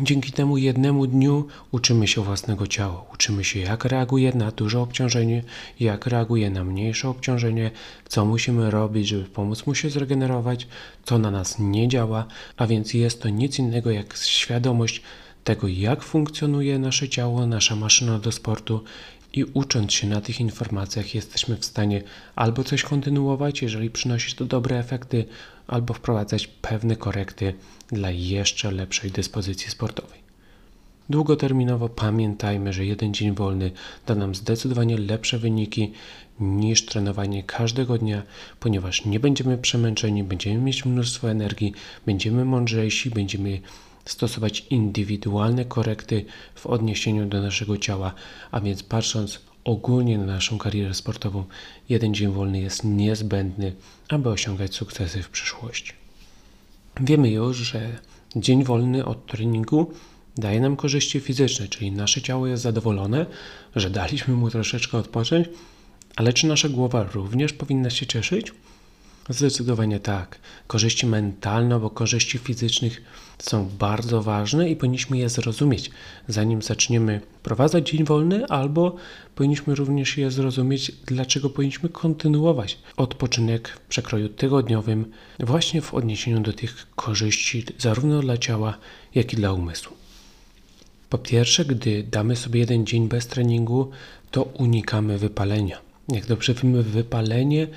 Dzięki 0.01 0.31
temu 0.31 0.57
jednemu 0.57 1.07
dniu 1.07 1.47
uczymy 1.71 2.07
się 2.07 2.23
własnego 2.23 2.67
ciała, 2.67 3.05
uczymy 3.13 3.43
się 3.43 3.59
jak 3.59 3.85
reaguje 3.85 4.33
na 4.33 4.51
duże 4.51 4.79
obciążenie, 4.79 5.43
jak 5.79 6.05
reaguje 6.05 6.49
na 6.49 6.63
mniejsze 6.63 7.09
obciążenie, 7.09 7.71
co 8.09 8.25
musimy 8.25 8.71
robić, 8.71 9.07
żeby 9.07 9.23
pomóc 9.23 9.65
mu 9.65 9.75
się 9.75 9.89
zregenerować, 9.89 10.67
co 11.03 11.17
na 11.17 11.31
nas 11.31 11.59
nie 11.59 11.87
działa, 11.87 12.25
a 12.57 12.67
więc 12.67 12.93
jest 12.93 13.21
to 13.21 13.29
nic 13.29 13.59
innego 13.59 13.91
jak 13.91 14.17
świadomość 14.17 15.01
tego, 15.43 15.67
jak 15.67 16.03
funkcjonuje 16.03 16.79
nasze 16.79 17.09
ciało, 17.09 17.47
nasza 17.47 17.75
maszyna 17.75 18.19
do 18.19 18.31
sportu. 18.31 18.83
I 19.33 19.43
ucząc 19.43 19.93
się 19.93 20.07
na 20.07 20.21
tych 20.21 20.39
informacjach 20.39 21.15
jesteśmy 21.15 21.57
w 21.57 21.65
stanie 21.65 22.03
albo 22.35 22.63
coś 22.63 22.83
kontynuować, 22.83 23.61
jeżeli 23.61 23.89
przynosi 23.89 24.35
to 24.35 24.45
dobre 24.45 24.79
efekty, 24.79 25.25
albo 25.67 25.93
wprowadzać 25.93 26.47
pewne 26.47 26.95
korekty 26.95 27.53
dla 27.87 28.11
jeszcze 28.11 28.71
lepszej 28.71 29.11
dyspozycji 29.11 29.71
sportowej. 29.71 30.25
Długoterminowo 31.09 31.89
pamiętajmy, 31.89 32.73
że 32.73 32.85
jeden 32.85 33.13
dzień 33.13 33.35
wolny 33.35 33.71
da 34.07 34.15
nam 34.15 34.35
zdecydowanie 34.35 34.97
lepsze 34.97 35.37
wyniki 35.39 35.91
niż 36.39 36.85
trenowanie 36.85 37.43
każdego 37.43 37.97
dnia, 37.97 38.23
ponieważ 38.59 39.05
nie 39.05 39.19
będziemy 39.19 39.57
przemęczeni, 39.57 40.23
będziemy 40.23 40.57
mieć 40.57 40.85
mnóstwo 40.85 41.31
energii, 41.31 41.73
będziemy 42.05 42.45
mądrzejsi, 42.45 43.09
będziemy 43.09 43.59
stosować 44.05 44.65
indywidualne 44.69 45.65
korekty 45.65 46.25
w 46.55 46.65
odniesieniu 46.65 47.25
do 47.25 47.41
naszego 47.41 47.77
ciała, 47.77 48.13
a 48.51 48.61
więc 48.61 48.83
patrząc 48.83 49.39
ogólnie 49.65 50.17
na 50.17 50.25
naszą 50.25 50.57
karierę 50.57 50.93
sportową, 50.93 51.43
jeden 51.89 52.13
dzień 52.13 52.31
wolny 52.31 52.59
jest 52.59 52.83
niezbędny, 52.83 53.75
aby 54.09 54.29
osiągać 54.29 54.75
sukcesy 54.75 55.23
w 55.23 55.29
przyszłości. 55.29 55.93
Wiemy 57.01 57.29
już, 57.29 57.57
że 57.57 57.99
dzień 58.35 58.63
wolny 58.63 59.05
od 59.05 59.25
treningu 59.25 59.93
daje 60.37 60.59
nam 60.59 60.75
korzyści 60.75 61.19
fizyczne, 61.19 61.67
czyli 61.67 61.91
nasze 61.91 62.21
ciało 62.21 62.47
jest 62.47 62.63
zadowolone, 62.63 63.25
że 63.75 63.89
daliśmy 63.89 64.33
mu 64.33 64.49
troszeczkę 64.49 64.97
odpocząć, 64.97 65.47
ale 66.15 66.33
czy 66.33 66.47
nasza 66.47 66.69
głowa 66.69 67.03
również 67.03 67.53
powinna 67.53 67.89
się 67.89 68.05
cieszyć? 68.05 68.51
Zdecydowanie 69.29 69.99
tak. 69.99 70.39
Korzyści 70.67 71.05
mentalne, 71.05 71.79
bo 71.79 71.89
korzyści 71.89 72.37
fizycznych 72.37 73.01
są 73.39 73.69
bardzo 73.79 74.21
ważne 74.21 74.69
i 74.69 74.75
powinniśmy 74.75 75.17
je 75.17 75.29
zrozumieć, 75.29 75.91
zanim 76.27 76.61
zaczniemy 76.61 77.21
prowadzać 77.43 77.89
dzień 77.89 78.03
wolny, 78.03 78.45
albo 78.45 78.95
powinniśmy 79.35 79.75
również 79.75 80.17
je 80.17 80.31
zrozumieć, 80.31 80.91
dlaczego 81.05 81.49
powinniśmy 81.49 81.89
kontynuować 81.89 82.77
odpoczynek 82.97 83.69
w 83.69 83.79
przekroju 83.79 84.29
tygodniowym, 84.29 85.11
właśnie 85.39 85.81
w 85.81 85.93
odniesieniu 85.93 86.39
do 86.39 86.53
tych 86.53 86.87
korzyści, 86.95 87.63
zarówno 87.77 88.21
dla 88.21 88.37
ciała, 88.37 88.77
jak 89.15 89.33
i 89.33 89.35
dla 89.35 89.53
umysłu. 89.53 89.95
Po 91.09 91.17
pierwsze, 91.17 91.65
gdy 91.65 92.03
damy 92.03 92.35
sobie 92.35 92.59
jeden 92.59 92.85
dzień 92.85 93.07
bez 93.07 93.27
treningu, 93.27 93.89
to 94.31 94.43
unikamy 94.43 95.17
wypalenia. 95.17 95.84
Jak 96.09 96.25
dobrze 96.25 96.53
wiemy, 96.53 96.83
wypalenie 96.83 97.67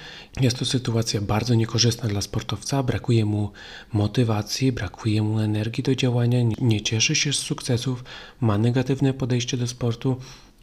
jest 0.41 0.59
to 0.59 0.65
sytuacja 0.65 1.21
bardzo 1.21 1.55
niekorzystna 1.55 2.09
dla 2.09 2.21
sportowca. 2.21 2.83
Brakuje 2.83 3.25
mu 3.25 3.51
motywacji, 3.93 4.73
brakuje 4.73 5.23
mu 5.23 5.41
energii 5.41 5.83
do 5.83 5.95
działania, 5.95 6.39
nie 6.61 6.81
cieszy 6.81 7.15
się 7.15 7.33
z 7.33 7.37
sukcesów, 7.37 8.05
ma 8.41 8.59
negatywne 8.59 9.15
podejście 9.15 9.57
do 9.57 9.67
sportu 9.67 10.17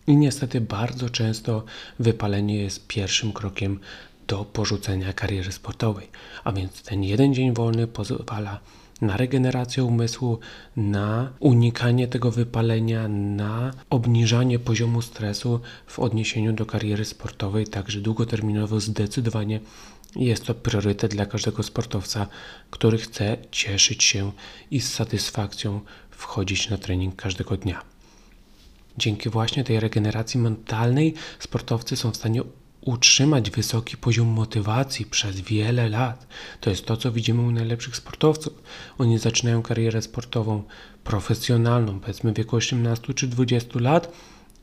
i 0.07 0.15
niestety 0.15 0.61
bardzo 0.61 1.09
często 1.09 1.63
wypalenie 1.99 2.57
jest 2.57 2.87
pierwszym 2.87 3.33
krokiem 3.33 3.79
do 4.27 4.45
porzucenia 4.45 5.13
kariery 5.13 5.51
sportowej. 5.51 6.07
A 6.43 6.51
więc 6.51 6.81
ten 6.81 7.03
jeden 7.03 7.33
dzień 7.33 7.53
wolny 7.53 7.87
pozwala 7.87 8.59
na 9.01 9.17
regenerację 9.17 9.83
umysłu, 9.83 10.39
na 10.75 11.33
unikanie 11.39 12.07
tego 12.07 12.31
wypalenia, 12.31 13.07
na 13.07 13.73
obniżanie 13.89 14.59
poziomu 14.59 15.01
stresu 15.01 15.59
w 15.87 15.99
odniesieniu 15.99 16.53
do 16.53 16.65
kariery 16.65 17.05
sportowej, 17.05 17.67
także 17.67 18.01
długoterminowo 18.01 18.79
zdecydowanie 18.79 19.59
jest 20.15 20.45
to 20.45 20.53
priorytet 20.53 21.11
dla 21.11 21.25
każdego 21.25 21.63
sportowca, 21.63 22.27
który 22.69 22.97
chce 22.97 23.37
cieszyć 23.51 24.03
się 24.03 24.31
i 24.71 24.81
z 24.81 24.93
satysfakcją 24.93 25.81
wchodzić 26.09 26.69
na 26.69 26.77
trening 26.77 27.15
każdego 27.15 27.57
dnia. 27.57 27.81
Dzięki 28.97 29.29
właśnie 29.29 29.63
tej 29.63 29.79
regeneracji 29.79 30.39
mentalnej 30.39 31.13
sportowcy 31.39 31.95
są 31.95 32.11
w 32.11 32.17
stanie 32.17 32.41
utrzymać 32.85 33.51
wysoki 33.51 33.97
poziom 33.97 34.27
motywacji 34.27 35.05
przez 35.05 35.41
wiele 35.41 35.89
lat. 35.89 36.27
To 36.61 36.69
jest 36.69 36.85
to, 36.85 36.97
co 36.97 37.11
widzimy 37.11 37.41
u 37.41 37.51
najlepszych 37.51 37.95
sportowców. 37.95 38.53
Oni 38.97 39.17
zaczynają 39.17 39.61
karierę 39.61 40.01
sportową 40.01 40.63
profesjonalną, 41.03 41.99
powiedzmy 41.99 42.33
w 42.33 42.35
wieku 42.35 42.55
18 42.55 43.13
czy 43.13 43.27
20 43.27 43.79
lat 43.79 44.11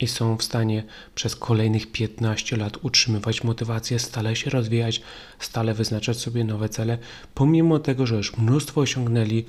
i 0.01 0.07
są 0.07 0.37
w 0.37 0.43
stanie 0.43 0.85
przez 1.15 1.37
kolejnych 1.37 1.93
15 1.93 2.57
lat 2.57 2.79
utrzymywać 2.83 3.45
motywację, 3.45 3.99
stale 3.99 4.37
się 4.37 4.51
rozwijać, 4.51 5.03
stale 5.39 5.75
wyznaczać 5.75 6.17
sobie 6.17 6.45
nowe 6.45 6.69
cele, 6.69 6.99
pomimo 7.35 7.79
tego, 7.79 8.07
że 8.07 8.15
już 8.17 8.37
mnóstwo 8.37 8.81
osiągnęli 8.81 9.45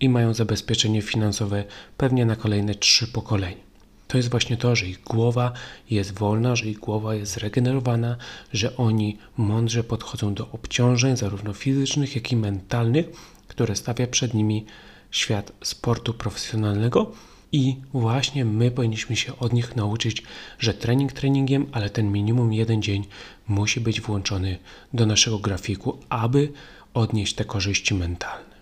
i 0.00 0.08
mają 0.08 0.34
zabezpieczenie 0.34 1.02
finansowe 1.02 1.64
pewnie 1.96 2.26
na 2.26 2.36
kolejne 2.36 2.74
trzy 2.74 3.06
pokolenia 3.06 3.73
to 4.08 4.16
jest 4.16 4.30
właśnie 4.30 4.56
to, 4.56 4.76
że 4.76 4.86
ich 4.86 5.02
głowa 5.02 5.52
jest 5.90 6.18
wolna, 6.18 6.56
że 6.56 6.66
ich 6.66 6.78
głowa 6.78 7.14
jest 7.14 7.32
zregenerowana, 7.32 8.16
że 8.52 8.76
oni 8.76 9.18
mądrze 9.36 9.84
podchodzą 9.84 10.34
do 10.34 10.48
obciążeń, 10.50 11.16
zarówno 11.16 11.52
fizycznych, 11.52 12.16
jak 12.16 12.32
i 12.32 12.36
mentalnych, 12.36 13.06
które 13.48 13.76
stawia 13.76 14.06
przed 14.06 14.34
nimi 14.34 14.66
świat 15.10 15.52
sportu 15.62 16.14
profesjonalnego. 16.14 17.12
I 17.52 17.76
właśnie 17.92 18.44
my 18.44 18.70
powinniśmy 18.70 19.16
się 19.16 19.38
od 19.38 19.52
nich 19.52 19.76
nauczyć, 19.76 20.22
że 20.58 20.74
trening 20.74 21.12
treningiem, 21.12 21.66
ale 21.72 21.90
ten 21.90 22.12
minimum 22.12 22.52
jeden 22.52 22.82
dzień 22.82 23.04
musi 23.48 23.80
być 23.80 24.00
włączony 24.00 24.58
do 24.92 25.06
naszego 25.06 25.38
grafiku, 25.38 25.98
aby 26.08 26.52
odnieść 26.94 27.34
te 27.34 27.44
korzyści 27.44 27.94
mentalne. 27.94 28.53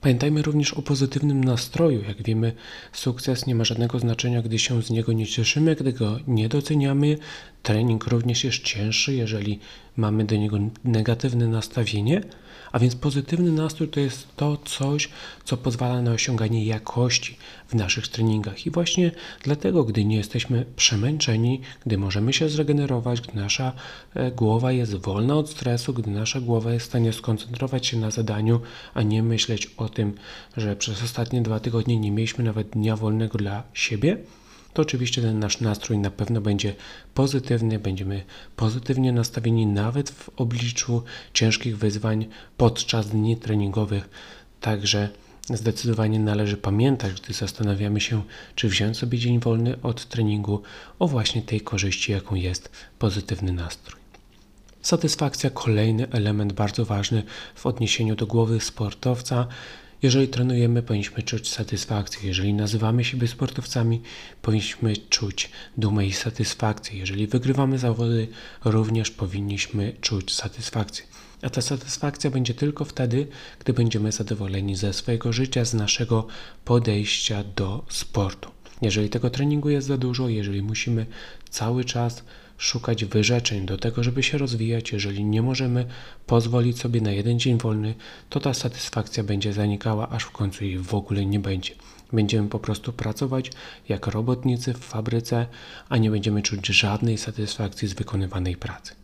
Pamiętajmy 0.00 0.42
również 0.42 0.74
o 0.74 0.82
pozytywnym 0.82 1.44
nastroju. 1.44 2.02
Jak 2.02 2.22
wiemy, 2.22 2.52
sukces 2.92 3.46
nie 3.46 3.54
ma 3.54 3.64
żadnego 3.64 3.98
znaczenia, 3.98 4.42
gdy 4.42 4.58
się 4.58 4.82
z 4.82 4.90
niego 4.90 5.12
nie 5.12 5.26
cieszymy, 5.26 5.76
gdy 5.76 5.92
go 5.92 6.18
nie 6.26 6.48
doceniamy. 6.48 7.18
Trening 7.62 8.06
również 8.06 8.44
jest 8.44 8.58
cięższy, 8.58 9.14
jeżeli 9.14 9.60
mamy 9.96 10.24
do 10.24 10.36
niego 10.36 10.58
negatywne 10.84 11.48
nastawienie. 11.48 12.22
A 12.72 12.78
więc 12.78 12.96
pozytywny 12.96 13.52
nastrój 13.52 13.88
to 13.88 14.00
jest 14.00 14.36
to 14.36 14.56
coś, 14.56 15.08
co 15.44 15.56
pozwala 15.56 16.02
na 16.02 16.10
osiąganie 16.10 16.64
jakości 16.64 17.36
w 17.68 17.74
naszych 17.74 18.08
treningach. 18.08 18.66
I 18.66 18.70
właśnie 18.70 19.10
dlatego, 19.42 19.84
gdy 19.84 20.04
nie 20.04 20.16
jesteśmy 20.16 20.64
przemęczeni, 20.76 21.60
gdy 21.86 21.98
możemy 21.98 22.32
się 22.32 22.48
zregenerować, 22.48 23.20
gdy 23.20 23.40
nasza 23.40 23.72
e, 24.14 24.30
głowa 24.30 24.72
jest 24.72 24.94
wolna 24.94 25.34
od 25.34 25.50
stresu, 25.50 25.94
gdy 25.94 26.10
nasza 26.10 26.40
głowa 26.40 26.72
jest 26.72 26.86
w 26.86 26.88
stanie 26.88 27.12
skoncentrować 27.12 27.86
się 27.86 27.96
na 27.96 28.10
zadaniu, 28.10 28.60
a 28.94 29.02
nie 29.02 29.22
myśleć 29.22 29.70
o 29.76 29.88
tym, 29.88 30.14
że 30.56 30.76
przez 30.76 31.02
ostatnie 31.02 31.42
dwa 31.42 31.60
tygodnie 31.60 31.98
nie 31.98 32.10
mieliśmy 32.10 32.44
nawet 32.44 32.70
dnia 32.70 32.96
wolnego 32.96 33.38
dla 33.38 33.62
siebie, 33.72 34.16
to 34.72 34.82
oczywiście 34.82 35.22
ten 35.22 35.38
nasz 35.38 35.60
nastrój 35.60 35.98
na 35.98 36.10
pewno 36.10 36.40
będzie 36.40 36.74
pozytywny, 37.14 37.78
będziemy 37.78 38.24
pozytywnie 38.56 39.12
nastawieni 39.12 39.66
nawet 39.66 40.10
w 40.10 40.30
obliczu 40.36 41.02
ciężkich 41.34 41.78
wyzwań 41.78 42.26
podczas 42.56 43.08
dni 43.08 43.36
treningowych. 43.36 44.08
Także 44.60 45.08
zdecydowanie 45.56 46.18
należy 46.18 46.56
pamiętać, 46.56 47.20
gdy 47.20 47.34
zastanawiamy 47.34 48.00
się, 48.00 48.22
czy 48.54 48.68
wziąć 48.68 48.96
sobie 48.96 49.18
dzień 49.18 49.40
wolny 49.40 49.82
od 49.82 50.06
treningu, 50.06 50.62
o 50.98 51.08
właśnie 51.08 51.42
tej 51.42 51.60
korzyści, 51.60 52.12
jaką 52.12 52.34
jest 52.34 52.70
pozytywny 52.98 53.52
nastrój. 53.52 54.00
Satysfakcja 54.82 55.50
kolejny 55.50 56.10
element 56.10 56.52
bardzo 56.52 56.84
ważny 56.84 57.22
w 57.54 57.66
odniesieniu 57.66 58.16
do 58.16 58.26
głowy 58.26 58.60
sportowca. 58.60 59.46
Jeżeli 60.02 60.28
trenujemy, 60.28 60.82
powinniśmy 60.82 61.22
czuć 61.22 61.48
satysfakcję. 61.48 62.28
Jeżeli 62.28 62.54
nazywamy 62.54 63.04
siebie 63.04 63.28
sportowcami, 63.28 64.02
powinniśmy 64.42 64.96
czuć 64.96 65.50
dumę 65.76 66.06
i 66.06 66.12
satysfakcję. 66.12 66.98
Jeżeli 66.98 67.26
wygrywamy 67.26 67.78
zawody, 67.78 68.28
również 68.64 69.10
powinniśmy 69.10 69.92
czuć 70.00 70.34
satysfakcję. 70.34 71.04
A 71.42 71.50
ta 71.50 71.62
satysfakcja 71.62 72.30
będzie 72.30 72.54
tylko 72.54 72.84
wtedy, 72.84 73.26
gdy 73.58 73.72
będziemy 73.72 74.12
zadowoleni 74.12 74.76
ze 74.76 74.92
swojego 74.92 75.32
życia, 75.32 75.64
z 75.64 75.74
naszego 75.74 76.26
podejścia 76.64 77.44
do 77.56 77.84
sportu. 77.88 78.50
Jeżeli 78.82 79.08
tego 79.08 79.30
treningu 79.30 79.70
jest 79.70 79.86
za 79.86 79.96
dużo, 79.96 80.28
jeżeli 80.28 80.62
musimy 80.62 81.06
cały 81.50 81.84
czas 81.84 82.24
szukać 82.58 83.04
wyrzeczeń 83.04 83.66
do 83.66 83.78
tego, 83.78 84.02
żeby 84.02 84.22
się 84.22 84.38
rozwijać, 84.38 84.92
jeżeli 84.92 85.24
nie 85.24 85.42
możemy 85.42 85.86
pozwolić 86.26 86.78
sobie 86.78 87.00
na 87.00 87.10
jeden 87.10 87.38
dzień 87.38 87.58
wolny, 87.58 87.94
to 88.28 88.40
ta 88.40 88.54
satysfakcja 88.54 89.24
będzie 89.24 89.52
zanikała, 89.52 90.08
aż 90.08 90.24
w 90.24 90.30
końcu 90.30 90.64
jej 90.64 90.78
w 90.78 90.94
ogóle 90.94 91.26
nie 91.26 91.40
będzie. 91.40 91.74
Będziemy 92.12 92.48
po 92.48 92.58
prostu 92.58 92.92
pracować 92.92 93.50
jak 93.88 94.06
robotnicy 94.06 94.74
w 94.74 94.78
fabryce, 94.78 95.46
a 95.88 95.96
nie 95.96 96.10
będziemy 96.10 96.42
czuć 96.42 96.66
żadnej 96.66 97.18
satysfakcji 97.18 97.88
z 97.88 97.92
wykonywanej 97.92 98.56
pracy. 98.56 98.94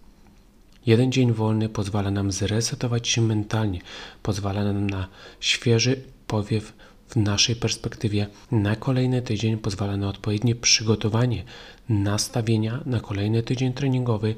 Jeden 0.86 1.12
dzień 1.12 1.32
wolny 1.32 1.68
pozwala 1.68 2.10
nam 2.10 2.32
zresetować 2.32 3.08
się 3.08 3.22
mentalnie, 3.22 3.80
pozwala 4.22 4.64
nam 4.64 4.90
na 4.90 5.08
świeży 5.40 6.02
powiew 6.26 6.72
w 7.08 7.16
naszej 7.16 7.56
perspektywie 7.56 8.26
na 8.50 8.76
kolejny 8.76 9.22
tydzień, 9.22 9.58
pozwala 9.58 9.96
na 9.96 10.08
odpowiednie 10.08 10.54
przygotowanie 10.54 11.44
nastawienia 11.88 12.80
na 12.86 13.00
kolejny 13.00 13.42
tydzień 13.42 13.72
treningowy 13.72 14.34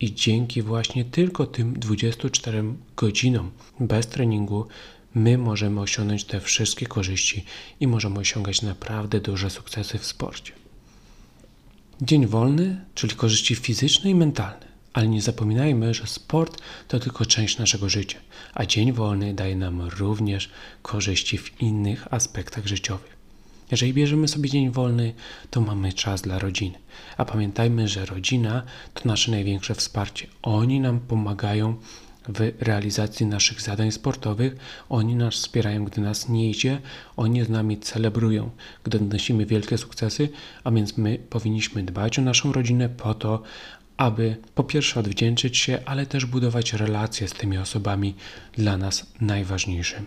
i 0.00 0.14
dzięki 0.14 0.62
właśnie 0.62 1.04
tylko 1.04 1.46
tym 1.46 1.74
24 1.74 2.64
godzinom 2.96 3.50
bez 3.80 4.06
treningu 4.06 4.66
my 5.14 5.38
możemy 5.38 5.80
osiągnąć 5.80 6.24
te 6.24 6.40
wszystkie 6.40 6.86
korzyści 6.86 7.44
i 7.80 7.86
możemy 7.86 8.18
osiągać 8.18 8.62
naprawdę 8.62 9.20
duże 9.20 9.50
sukcesy 9.50 9.98
w 9.98 10.06
sporcie. 10.06 10.52
Dzień 12.02 12.26
wolny, 12.26 12.84
czyli 12.94 13.14
korzyści 13.14 13.54
fizyczne 13.54 14.10
i 14.10 14.14
mentalne. 14.14 14.69
Ale 14.92 15.08
nie 15.08 15.22
zapominajmy, 15.22 15.94
że 15.94 16.06
sport 16.06 16.62
to 16.88 17.00
tylko 17.00 17.26
część 17.26 17.58
naszego 17.58 17.88
życia, 17.88 18.18
a 18.54 18.66
dzień 18.66 18.92
wolny 18.92 19.34
daje 19.34 19.56
nam 19.56 19.80
również 19.80 20.50
korzyści 20.82 21.38
w 21.38 21.62
innych 21.62 22.14
aspektach 22.14 22.66
życiowych. 22.66 23.20
Jeżeli 23.70 23.94
bierzemy 23.94 24.28
sobie 24.28 24.50
dzień 24.50 24.70
wolny, 24.70 25.14
to 25.50 25.60
mamy 25.60 25.92
czas 25.92 26.22
dla 26.22 26.38
rodziny. 26.38 26.78
A 27.16 27.24
pamiętajmy, 27.24 27.88
że 27.88 28.06
rodzina 28.06 28.62
to 28.94 29.08
nasze 29.08 29.30
największe 29.30 29.74
wsparcie. 29.74 30.26
Oni 30.42 30.80
nam 30.80 31.00
pomagają 31.00 31.76
w 32.28 32.52
realizacji 32.60 33.26
naszych 33.26 33.60
zadań 33.60 33.92
sportowych. 33.92 34.56
Oni 34.88 35.14
nas 35.14 35.34
wspierają, 35.34 35.84
gdy 35.84 36.00
nas 36.00 36.28
nie 36.28 36.50
idzie, 36.50 36.80
oni 37.16 37.44
z 37.44 37.48
nami 37.48 37.78
celebrują, 37.78 38.50
gdy 38.84 38.98
odnosimy 38.98 39.46
wielkie 39.46 39.78
sukcesy, 39.78 40.28
a 40.64 40.70
więc 40.70 40.98
my 40.98 41.18
powinniśmy 41.30 41.82
dbać 41.82 42.18
o 42.18 42.22
naszą 42.22 42.52
rodzinę 42.52 42.88
po 42.88 43.14
to, 43.14 43.42
aby 44.00 44.36
po 44.54 44.64
pierwsze 44.64 45.00
odwdzięczyć 45.00 45.58
się, 45.58 45.78
ale 45.84 46.06
też 46.06 46.26
budować 46.26 46.72
relacje 46.72 47.28
z 47.28 47.32
tymi 47.32 47.58
osobami 47.58 48.14
dla 48.52 48.76
nas 48.76 49.06
najważniejszymi. 49.20 50.06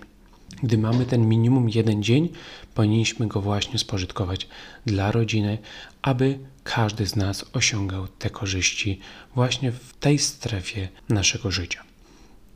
Gdy 0.63 0.77
mamy 0.77 1.05
ten 1.05 1.29
minimum 1.29 1.69
jeden 1.69 2.03
dzień, 2.03 2.29
powinniśmy 2.75 3.27
go 3.27 3.41
właśnie 3.41 3.79
spożytkować 3.79 4.47
dla 4.85 5.11
rodziny, 5.11 5.57
aby 6.01 6.39
każdy 6.63 7.07
z 7.07 7.15
nas 7.15 7.45
osiągał 7.53 8.07
te 8.07 8.29
korzyści 8.29 8.99
właśnie 9.35 9.71
w 9.71 9.93
tej 9.99 10.19
strefie 10.19 10.89
naszego 11.09 11.51
życia. 11.51 11.83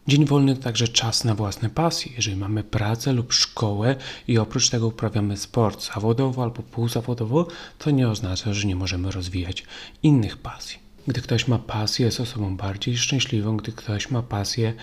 Dzień 0.07 0.25
wolny 0.25 0.55
to 0.55 0.63
także 0.63 0.87
czas 0.87 1.23
na 1.23 1.35
własne 1.35 1.69
pasje. 1.69 2.11
Jeżeli 2.15 2.37
mamy 2.37 2.63
pracę 2.63 3.13
lub 3.13 3.33
szkołę 3.33 3.95
i 4.27 4.37
oprócz 4.37 4.69
tego 4.69 4.87
uprawiamy 4.87 5.37
sport 5.37 5.93
zawodowo 5.93 6.43
albo 6.43 6.63
półzawodowo, 6.63 7.47
to 7.77 7.91
nie 7.91 8.09
oznacza, 8.09 8.53
że 8.53 8.67
nie 8.67 8.75
możemy 8.75 9.11
rozwijać 9.11 9.63
innych 10.03 10.37
pasji. 10.37 10.86
Gdy 11.07 11.21
ktoś 11.21 11.47
ma 11.47 11.59
pasję, 11.59 12.05
jest 12.05 12.19
osobą 12.19 12.57
bardziej 12.57 12.97
szczęśliwą, 12.97 13.57
gdy 13.57 13.71
ktoś 13.71 14.11
ma 14.11 14.23
pasję, 14.23 14.73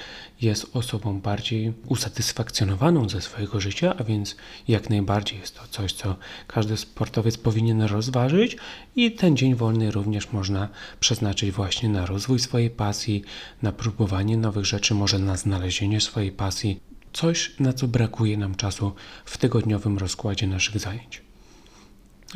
jest 0.41 0.77
osobą 0.77 1.21
bardziej 1.21 1.73
usatysfakcjonowaną 1.89 3.09
ze 3.09 3.21
swojego 3.21 3.61
życia, 3.61 3.95
a 3.99 4.05
więc 4.05 4.37
jak 4.69 4.91
najbardziej 4.91 5.39
jest 5.39 5.55
to 5.55 5.63
coś, 5.71 5.93
co 5.93 6.17
każdy 6.47 6.77
sportowiec 6.77 7.37
powinien 7.39 7.83
rozważyć. 7.83 8.57
I 8.97 9.13
ten 9.13 9.37
dzień 9.37 9.55
wolny 9.55 9.91
również 9.91 10.33
można 10.33 10.69
przeznaczyć 11.01 11.51
właśnie 11.51 11.89
na 11.89 12.07
rozwój 12.07 12.39
swojej 12.39 12.71
pasji, 12.71 13.25
na 13.63 13.73
próbowanie 13.73 14.37
nowych 14.37 14.65
rzeczy, 14.65 14.95
może 14.95 15.19
na 15.19 15.37
znalezienie 15.37 16.01
swojej 16.01 16.33
pasji, 16.33 16.81
coś 17.13 17.55
na 17.61 17.73
co 17.73 17.89
brakuje 17.89 18.37
nam 18.37 18.55
czasu 18.55 18.93
w 19.25 19.39
tygodniowym 19.39 19.99
rozkładzie 19.99 20.47
naszych 20.47 20.79
zajęć. 20.79 21.24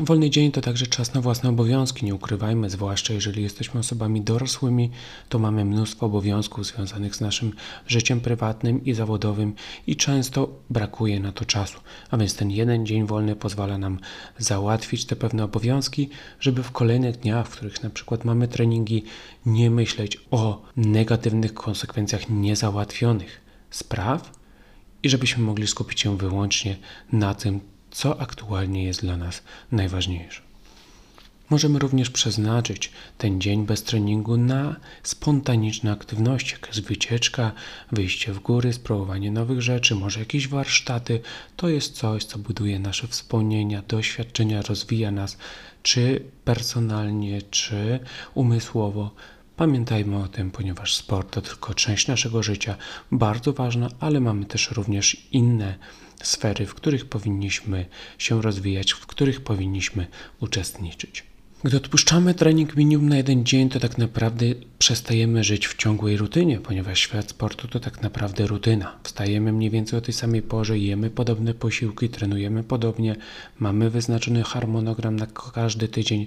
Wolny 0.01 0.31
dzień 0.31 0.53
to 0.53 0.61
także 0.61 0.87
czas 0.87 1.15
na 1.15 1.21
własne 1.21 1.51
obowiązki, 1.51 2.07
nie 2.07 2.15
ukrywajmy, 2.15 2.71
zwłaszcza 2.71 3.15
jeżeli 3.15 3.43
jesteśmy 3.43 3.81
osobami 3.81 4.21
dorosłymi, 4.21 4.91
to 5.29 5.39
mamy 5.39 5.65
mnóstwo 5.65 6.07
obowiązków 6.07 6.67
związanych 6.67 7.17
z 7.17 7.21
naszym 7.21 7.53
życiem 7.87 8.21
prywatnym 8.21 8.85
i 8.85 8.95
zawodowym 8.95 9.55
i 9.87 9.97
często 9.97 10.49
brakuje 10.71 11.21
na 11.21 11.33
to 11.33 11.45
czasu. 11.45 11.81
A 12.11 12.17
więc 12.17 12.37
ten 12.37 12.51
jeden 12.51 12.87
dzień 12.87 13.07
wolny 13.07 13.37
pozwala 13.37 13.79
nam 13.79 13.99
załatwić 14.39 15.05
te 15.05 15.17
pewne 15.17 15.45
obowiązki, 15.45 16.09
żeby 16.41 16.63
w 16.63 16.71
kolejnych 16.71 17.17
dniach, 17.17 17.49
w 17.49 17.51
których 17.51 17.83
na 17.83 17.91
przykład 17.91 18.25
mamy 18.25 18.49
treningi, 18.49 19.05
nie 19.47 19.71
myśleć 19.71 20.21
o 20.31 20.63
negatywnych 20.77 21.55
konsekwencjach 21.55 22.31
niezałatwionych 22.31 23.41
spraw 23.71 24.39
i 25.03 25.09
żebyśmy 25.09 25.43
mogli 25.43 25.67
skupić 25.67 26.01
się 26.01 26.17
wyłącznie 26.17 26.77
na 27.13 27.35
tym, 27.35 27.61
co 27.91 28.21
aktualnie 28.21 28.85
jest 28.85 29.01
dla 29.01 29.17
nas 29.17 29.43
najważniejsze. 29.73 30.49
Możemy 31.51 31.79
również 31.79 32.11
przeznaczyć 32.11 32.93
ten 33.19 33.41
dzień 33.41 33.67
bez 33.67 33.83
treningu 33.83 34.37
na 34.37 34.77
spontaniczne 35.03 35.93
aktywności, 35.93 36.53
jak 36.53 36.67
jest 36.67 36.81
wycieczka, 36.81 37.53
wyjście 37.93 38.33
w 38.33 38.39
góry, 38.39 38.73
spróbowanie 38.73 39.31
nowych 39.31 39.63
rzeczy, 39.63 39.95
może 39.95 40.21
jakieś 40.21 40.49
warsztaty. 40.49 41.21
To 41.57 41.69
jest 41.69 41.95
coś, 41.95 42.25
co 42.25 42.39
buduje 42.39 42.79
nasze 42.79 43.09
wspomnienia, 43.09 43.83
doświadczenia, 43.89 44.63
rozwija 44.63 45.11
nas, 45.11 45.37
czy 45.83 46.23
personalnie, 46.45 47.43
czy 47.43 48.01
umysłowo. 48.35 49.11
Pamiętajmy 49.57 50.17
o 50.17 50.29
tym, 50.29 50.51
ponieważ 50.51 50.95
sport 50.95 51.31
to 51.31 51.41
tylko 51.41 51.75
część 51.75 52.09
naszego 52.09 52.43
życia, 52.43 52.77
bardzo 53.13 53.53
ważna, 53.53 53.89
ale 54.01 54.21
mamy 54.21 54.45
też 54.45 54.71
również 54.71 55.17
inne 55.33 55.79
sfery, 56.23 56.67
w 56.67 56.75
których 56.75 57.07
powinniśmy 57.07 57.87
się 58.19 58.43
rozwijać, 58.43 58.93
w 58.93 59.07
których 59.07 59.41
powinniśmy 59.41 60.07
uczestniczyć. 60.41 61.29
Gdy 61.65 61.77
odpuszczamy 61.77 62.35
trening 62.35 62.77
minimum 62.77 63.09
na 63.09 63.17
jeden 63.17 63.45
dzień, 63.45 63.69
to 63.69 63.81
tak 63.81 63.99
naprawdę 63.99 64.47
przestajemy 64.79 65.45
żyć 65.45 65.67
w 65.67 65.77
ciągłej 65.77 66.17
rutynie, 66.17 66.61
ponieważ 66.61 66.99
świat 66.99 67.31
sportu 67.31 67.69
to 67.69 67.81
tak 67.81 68.03
naprawdę 68.03 68.47
rutyna. 68.47 68.99
Wstajemy 69.03 69.53
mniej 69.53 69.71
więcej 69.71 69.99
o 69.99 70.03
tej 70.03 70.15
samej 70.15 70.43
porze, 70.43 70.79
jemy 70.79 71.11
podobne 71.11 71.55
posiłki, 71.55 72.09
trenujemy 72.09 72.65
podobnie, 72.65 73.17
mamy 73.59 73.91
wyznaczony 73.91 74.43
harmonogram 74.43 75.17
na 75.17 75.27
każdy 75.27 75.89
tydzień, 75.89 76.27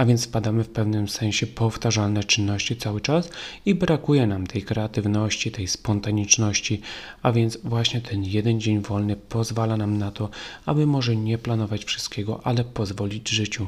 a 0.00 0.04
więc 0.04 0.26
wpadamy 0.26 0.64
w 0.64 0.68
pewnym 0.68 1.08
sensie 1.08 1.46
powtarzalne 1.46 2.24
czynności 2.24 2.76
cały 2.76 3.00
czas 3.00 3.30
i 3.66 3.74
brakuje 3.74 4.26
nam 4.26 4.46
tej 4.46 4.62
kreatywności, 4.62 5.50
tej 5.50 5.68
spontaniczności, 5.68 6.80
a 7.22 7.32
więc 7.32 7.58
właśnie 7.64 8.00
ten 8.00 8.24
jeden 8.24 8.60
dzień 8.60 8.80
wolny 8.80 9.16
pozwala 9.16 9.76
nam 9.76 9.98
na 9.98 10.10
to, 10.10 10.30
aby 10.66 10.86
może 10.86 11.16
nie 11.16 11.38
planować 11.38 11.84
wszystkiego, 11.84 12.40
ale 12.44 12.64
pozwolić 12.64 13.28
życiu 13.28 13.66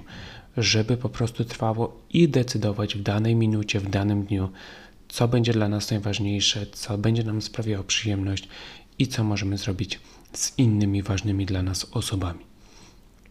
żeby 0.57 0.97
po 0.97 1.09
prostu 1.09 1.45
trwało 1.45 2.01
i 2.11 2.29
decydować 2.29 2.95
w 2.95 3.03
danej 3.03 3.37
minucie, 3.37 3.81
w 3.81 3.91
danym 3.91 4.25
dniu, 4.25 4.49
co 5.09 5.29
będzie 5.29 5.53
dla 5.53 5.69
nas 5.69 5.91
najważniejsze, 5.91 6.67
co 6.67 6.99
będzie 6.99 7.25
nam 7.25 7.43
sprawiało 7.43 7.85
przyjemność 7.85 8.49
i 8.99 9.07
co 9.07 9.25
możemy 9.25 9.59
zrobić 9.59 10.01
z 10.33 10.59
innymi 10.59 11.03
ważnymi 11.03 11.47
dla 11.47 11.63
nas 11.63 11.87
osobami. 11.93 12.52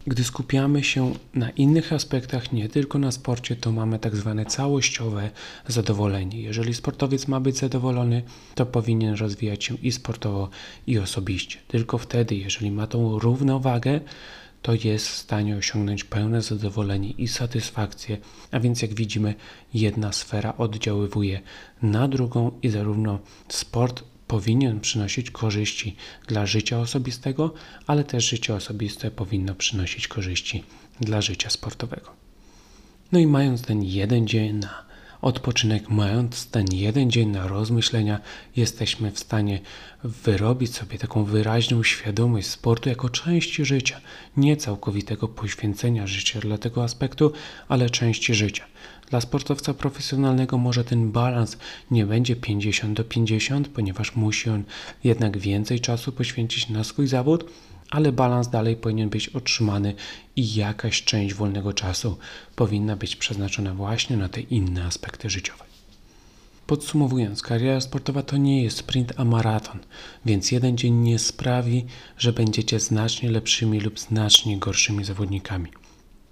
Gdy 0.06 0.24
skupiamy 0.24 0.84
się 0.84 1.14
na 1.34 1.50
innych 1.50 1.92
aspektach, 1.92 2.52
nie 2.52 2.68
tylko 2.68 2.98
na 2.98 3.12
sporcie, 3.12 3.56
to 3.56 3.72
mamy 3.72 3.98
tak 3.98 4.16
zwane 4.16 4.46
całościowe 4.46 5.30
zadowolenie. 5.68 6.40
Jeżeli 6.42 6.74
sportowiec 6.74 7.28
ma 7.28 7.40
być 7.40 7.58
zadowolony, 7.58 8.22
to 8.54 8.66
powinien 8.66 9.14
rozwijać 9.14 9.64
się 9.64 9.74
i 9.82 9.92
sportowo, 9.92 10.48
i 10.86 10.98
osobiście. 10.98 11.58
Tylko 11.68 11.98
wtedy, 11.98 12.34
jeżeli 12.34 12.70
ma 12.70 12.86
tą 12.86 13.18
równowagę, 13.18 14.00
to 14.62 14.72
jest 14.84 15.08
w 15.08 15.16
stanie 15.16 15.56
osiągnąć 15.56 16.04
pełne 16.04 16.42
zadowolenie 16.42 17.10
i 17.10 17.28
satysfakcję, 17.28 18.18
a 18.50 18.60
więc 18.60 18.82
jak 18.82 18.94
widzimy, 18.94 19.34
jedna 19.74 20.12
sfera 20.12 20.54
oddziaływuje 20.58 21.40
na 21.82 22.08
drugą 22.08 22.52
i 22.62 22.68
zarówno 22.68 23.18
sport 23.48 24.04
powinien 24.32 24.80
przynosić 24.80 25.30
korzyści 25.30 25.96
dla 26.26 26.46
życia 26.46 26.78
osobistego, 26.80 27.54
ale 27.86 28.04
też 28.04 28.28
życie 28.28 28.54
osobiste 28.54 29.10
powinno 29.10 29.54
przynosić 29.54 30.08
korzyści 30.08 30.64
dla 31.00 31.20
życia 31.20 31.50
sportowego. 31.50 32.10
No 33.12 33.18
i 33.18 33.26
mając 33.26 33.62
ten 33.62 33.82
jeden 33.82 34.26
dzień 34.26 34.56
na 34.56 34.84
odpoczynek, 35.22 35.88
mając 35.90 36.46
ten 36.46 36.66
jeden 36.72 37.10
dzień 37.10 37.28
na 37.28 37.48
rozmyślenia, 37.48 38.20
jesteśmy 38.56 39.10
w 39.10 39.18
stanie 39.18 39.60
wyrobić 40.04 40.74
sobie 40.74 40.98
taką 40.98 41.24
wyraźną 41.24 41.82
świadomość 41.82 42.46
sportu 42.46 42.88
jako 42.88 43.08
części 43.08 43.64
życia, 43.64 44.00
nie 44.36 44.56
całkowitego 44.56 45.28
poświęcenia 45.28 46.06
życia 46.06 46.40
dla 46.40 46.58
tego 46.58 46.84
aspektu, 46.84 47.32
ale 47.68 47.90
części 47.90 48.34
życia. 48.34 48.64
Dla 49.10 49.20
sportowca 49.20 49.74
profesjonalnego 49.74 50.58
może 50.58 50.84
ten 50.84 51.10
balans 51.10 51.56
nie 51.90 52.06
będzie 52.06 52.36
50 52.36 52.96
do 52.96 53.04
50, 53.04 53.68
ponieważ 53.68 54.16
musi 54.16 54.50
on 54.50 54.62
jednak 55.04 55.38
więcej 55.38 55.80
czasu 55.80 56.12
poświęcić 56.12 56.68
na 56.68 56.84
swój 56.84 57.06
zawód, 57.06 57.44
ale 57.92 58.12
balans 58.12 58.48
dalej 58.48 58.76
powinien 58.76 59.08
być 59.08 59.28
otrzymany 59.28 59.94
i 60.36 60.54
jakaś 60.54 61.02
część 61.02 61.34
wolnego 61.34 61.72
czasu 61.72 62.18
powinna 62.56 62.96
być 62.96 63.16
przeznaczona 63.16 63.74
właśnie 63.74 64.16
na 64.16 64.28
te 64.28 64.40
inne 64.40 64.84
aspekty 64.84 65.30
życiowe. 65.30 65.64
Podsumowując, 66.66 67.42
kariera 67.42 67.80
sportowa 67.80 68.22
to 68.22 68.36
nie 68.36 68.62
jest 68.62 68.76
sprint, 68.76 69.12
a 69.16 69.24
maraton, 69.24 69.78
więc 70.24 70.52
jeden 70.52 70.76
dzień 70.76 70.94
nie 70.94 71.18
sprawi, 71.18 71.84
że 72.18 72.32
będziecie 72.32 72.80
znacznie 72.80 73.30
lepszymi 73.30 73.80
lub 73.80 74.00
znacznie 74.00 74.58
gorszymi 74.58 75.04
zawodnikami. 75.04 75.70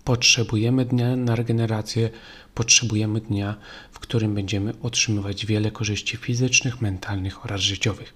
Potrzebujemy 0.04 0.84
dnia 0.84 1.16
na 1.16 1.36
regenerację, 1.36 2.10
potrzebujemy 2.54 3.20
dnia, 3.20 3.56
w 3.92 3.98
którym 3.98 4.34
będziemy 4.34 4.72
otrzymywać 4.82 5.46
wiele 5.46 5.70
korzyści 5.70 6.16
fizycznych, 6.16 6.80
mentalnych 6.80 7.44
oraz 7.44 7.60
życiowych. 7.60 8.14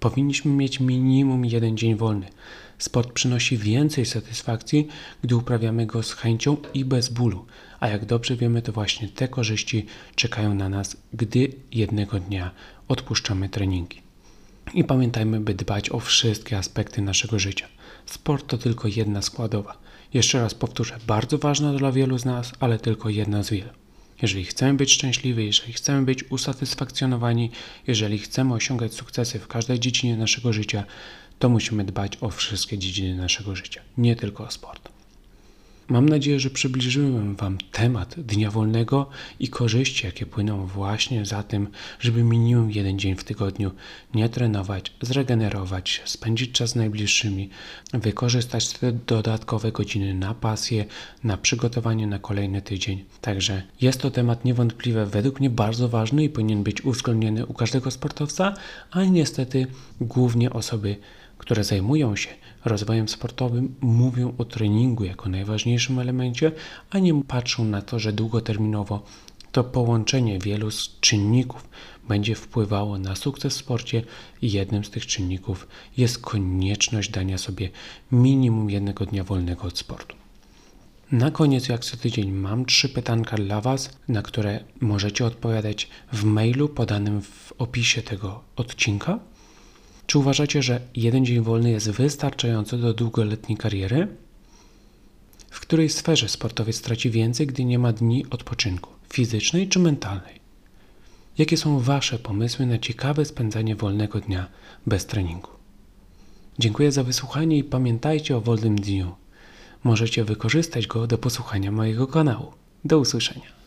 Powinniśmy 0.00 0.50
mieć 0.50 0.80
minimum 0.80 1.44
jeden 1.44 1.76
dzień 1.76 1.94
wolny. 1.96 2.26
Sport 2.78 3.12
przynosi 3.12 3.58
więcej 3.58 4.06
satysfakcji, 4.06 4.88
gdy 5.22 5.36
uprawiamy 5.36 5.86
go 5.86 6.02
z 6.02 6.12
chęcią 6.12 6.56
i 6.74 6.84
bez 6.84 7.08
bólu, 7.08 7.46
a 7.80 7.88
jak 7.88 8.04
dobrze 8.04 8.36
wiemy, 8.36 8.62
to 8.62 8.72
właśnie 8.72 9.08
te 9.08 9.28
korzyści 9.28 9.86
czekają 10.14 10.54
na 10.54 10.68
nas, 10.68 10.96
gdy 11.12 11.52
jednego 11.72 12.20
dnia 12.20 12.50
odpuszczamy 12.88 13.48
treningi. 13.48 14.02
I 14.74 14.84
pamiętajmy, 14.84 15.40
by 15.40 15.54
dbać 15.54 15.90
o 15.90 16.00
wszystkie 16.00 16.58
aspekty 16.58 17.02
naszego 17.02 17.38
życia. 17.38 17.68
Sport 18.06 18.46
to 18.46 18.58
tylko 18.58 18.88
jedna 18.88 19.22
składowa. 19.22 19.78
Jeszcze 20.14 20.40
raz 20.40 20.54
powtórzę, 20.54 20.98
bardzo 21.06 21.38
ważna 21.38 21.72
dla 21.72 21.92
wielu 21.92 22.18
z 22.18 22.24
nas, 22.24 22.52
ale 22.60 22.78
tylko 22.78 23.08
jedna 23.08 23.42
z 23.42 23.50
wielu. 23.50 23.70
Jeżeli 24.22 24.44
chcemy 24.44 24.74
być 24.74 24.92
szczęśliwi, 24.92 25.46
jeżeli 25.46 25.72
chcemy 25.72 26.04
być 26.04 26.30
usatysfakcjonowani, 26.30 27.50
jeżeli 27.86 28.18
chcemy 28.18 28.54
osiągać 28.54 28.94
sukcesy 28.94 29.38
w 29.38 29.48
każdej 29.48 29.80
dziedzinie 29.80 30.16
naszego 30.16 30.52
życia, 30.52 30.84
to 31.38 31.48
musimy 31.48 31.84
dbać 31.84 32.18
o 32.20 32.30
wszystkie 32.30 32.78
dziedziny 32.78 33.16
naszego 33.16 33.56
życia, 33.56 33.80
nie 33.98 34.16
tylko 34.16 34.44
o 34.44 34.50
sport. 34.50 34.94
Mam 35.88 36.08
nadzieję, 36.08 36.40
że 36.40 36.50
przybliżyłem 36.50 37.36
Wam 37.36 37.58
temat 37.72 38.20
dnia 38.20 38.50
wolnego 38.50 39.08
i 39.40 39.48
korzyści, 39.48 40.06
jakie 40.06 40.26
płyną 40.26 40.66
właśnie 40.66 41.26
za 41.26 41.42
tym, 41.42 41.68
żeby 42.00 42.22
minimum 42.22 42.70
jeden 42.70 42.98
dzień 42.98 43.16
w 43.16 43.24
tygodniu 43.24 43.70
nie 44.14 44.28
trenować, 44.28 44.92
zregenerować 45.00 45.90
się, 45.90 46.02
spędzić 46.04 46.52
czas 46.52 46.70
z 46.70 46.74
najbliższymi, 46.74 47.50
wykorzystać 47.92 48.68
te 48.68 48.92
dodatkowe 48.92 49.72
godziny 49.72 50.14
na 50.14 50.34
pasję, 50.34 50.84
na 51.24 51.36
przygotowanie 51.36 52.06
na 52.06 52.18
kolejny 52.18 52.62
tydzień. 52.62 53.04
Także 53.20 53.62
jest 53.80 54.00
to 54.00 54.10
temat 54.10 54.44
niewątpliwie 54.44 55.06
według 55.06 55.40
mnie 55.40 55.50
bardzo 55.50 55.88
ważny 55.88 56.24
i 56.24 56.28
powinien 56.28 56.62
być 56.62 56.84
uwzględniony 56.84 57.46
u 57.46 57.54
każdego 57.54 57.90
sportowca, 57.90 58.54
a 58.90 59.04
niestety 59.04 59.66
głównie 60.00 60.52
osoby, 60.52 60.96
które 61.44 61.64
zajmują 61.64 62.16
się 62.16 62.28
rozwojem 62.64 63.08
sportowym, 63.08 63.74
mówią 63.80 64.34
o 64.38 64.44
treningu 64.44 65.04
jako 65.04 65.28
najważniejszym 65.28 65.98
elemencie, 65.98 66.52
a 66.90 66.98
nie 66.98 67.22
patrzą 67.24 67.64
na 67.64 67.82
to, 67.82 67.98
że 67.98 68.12
długoterminowo 68.12 69.02
to 69.52 69.64
połączenie 69.64 70.38
wielu 70.38 70.68
czynników 71.00 71.68
będzie 72.08 72.34
wpływało 72.34 72.98
na 72.98 73.16
sukces 73.16 73.54
w 73.54 73.56
sporcie 73.56 74.02
i 74.42 74.52
jednym 74.52 74.84
z 74.84 74.90
tych 74.90 75.06
czynników 75.06 75.68
jest 75.96 76.18
konieczność 76.18 77.10
dania 77.10 77.38
sobie 77.38 77.70
minimum 78.12 78.70
jednego 78.70 79.06
dnia 79.06 79.24
wolnego 79.24 79.68
od 79.68 79.78
sportu. 79.78 80.16
Na 81.12 81.30
koniec, 81.30 81.68
jak 81.68 81.84
co 81.84 81.96
tydzień, 81.96 82.30
mam 82.30 82.64
trzy 82.64 82.88
pytanka 82.88 83.36
dla 83.36 83.60
Was, 83.60 83.90
na 84.08 84.22
które 84.22 84.64
możecie 84.80 85.26
odpowiadać 85.26 85.88
w 86.12 86.24
mailu 86.24 86.68
podanym 86.68 87.22
w 87.22 87.52
opisie 87.58 88.02
tego 88.02 88.40
odcinka. 88.56 89.18
Czy 90.06 90.18
uważacie, 90.18 90.62
że 90.62 90.80
jeden 90.94 91.26
dzień 91.26 91.40
wolny 91.40 91.70
jest 91.70 91.90
wystarczający 91.90 92.78
do 92.78 92.94
długoletniej 92.94 93.58
kariery? 93.58 94.08
W 95.50 95.60
której 95.60 95.88
sferze 95.88 96.28
sportowiec 96.28 96.76
straci 96.76 97.10
więcej, 97.10 97.46
gdy 97.46 97.64
nie 97.64 97.78
ma 97.78 97.92
dni 97.92 98.24
odpoczynku 98.30 98.90
fizycznej 99.12 99.68
czy 99.68 99.78
mentalnej? 99.78 100.40
Jakie 101.38 101.56
są 101.56 101.80
Wasze 101.80 102.18
pomysły 102.18 102.66
na 102.66 102.78
ciekawe 102.78 103.24
spędzanie 103.24 103.76
wolnego 103.76 104.20
dnia 104.20 104.46
bez 104.86 105.06
treningu? 105.06 105.50
Dziękuję 106.58 106.92
za 106.92 107.02
wysłuchanie 107.02 107.58
i 107.58 107.64
pamiętajcie 107.64 108.36
o 108.36 108.40
wolnym 108.40 108.76
dniu. 108.76 109.14
Możecie 109.84 110.24
wykorzystać 110.24 110.86
go 110.86 111.06
do 111.06 111.18
posłuchania 111.18 111.72
mojego 111.72 112.06
kanału. 112.06 112.52
Do 112.84 112.98
usłyszenia. 112.98 113.63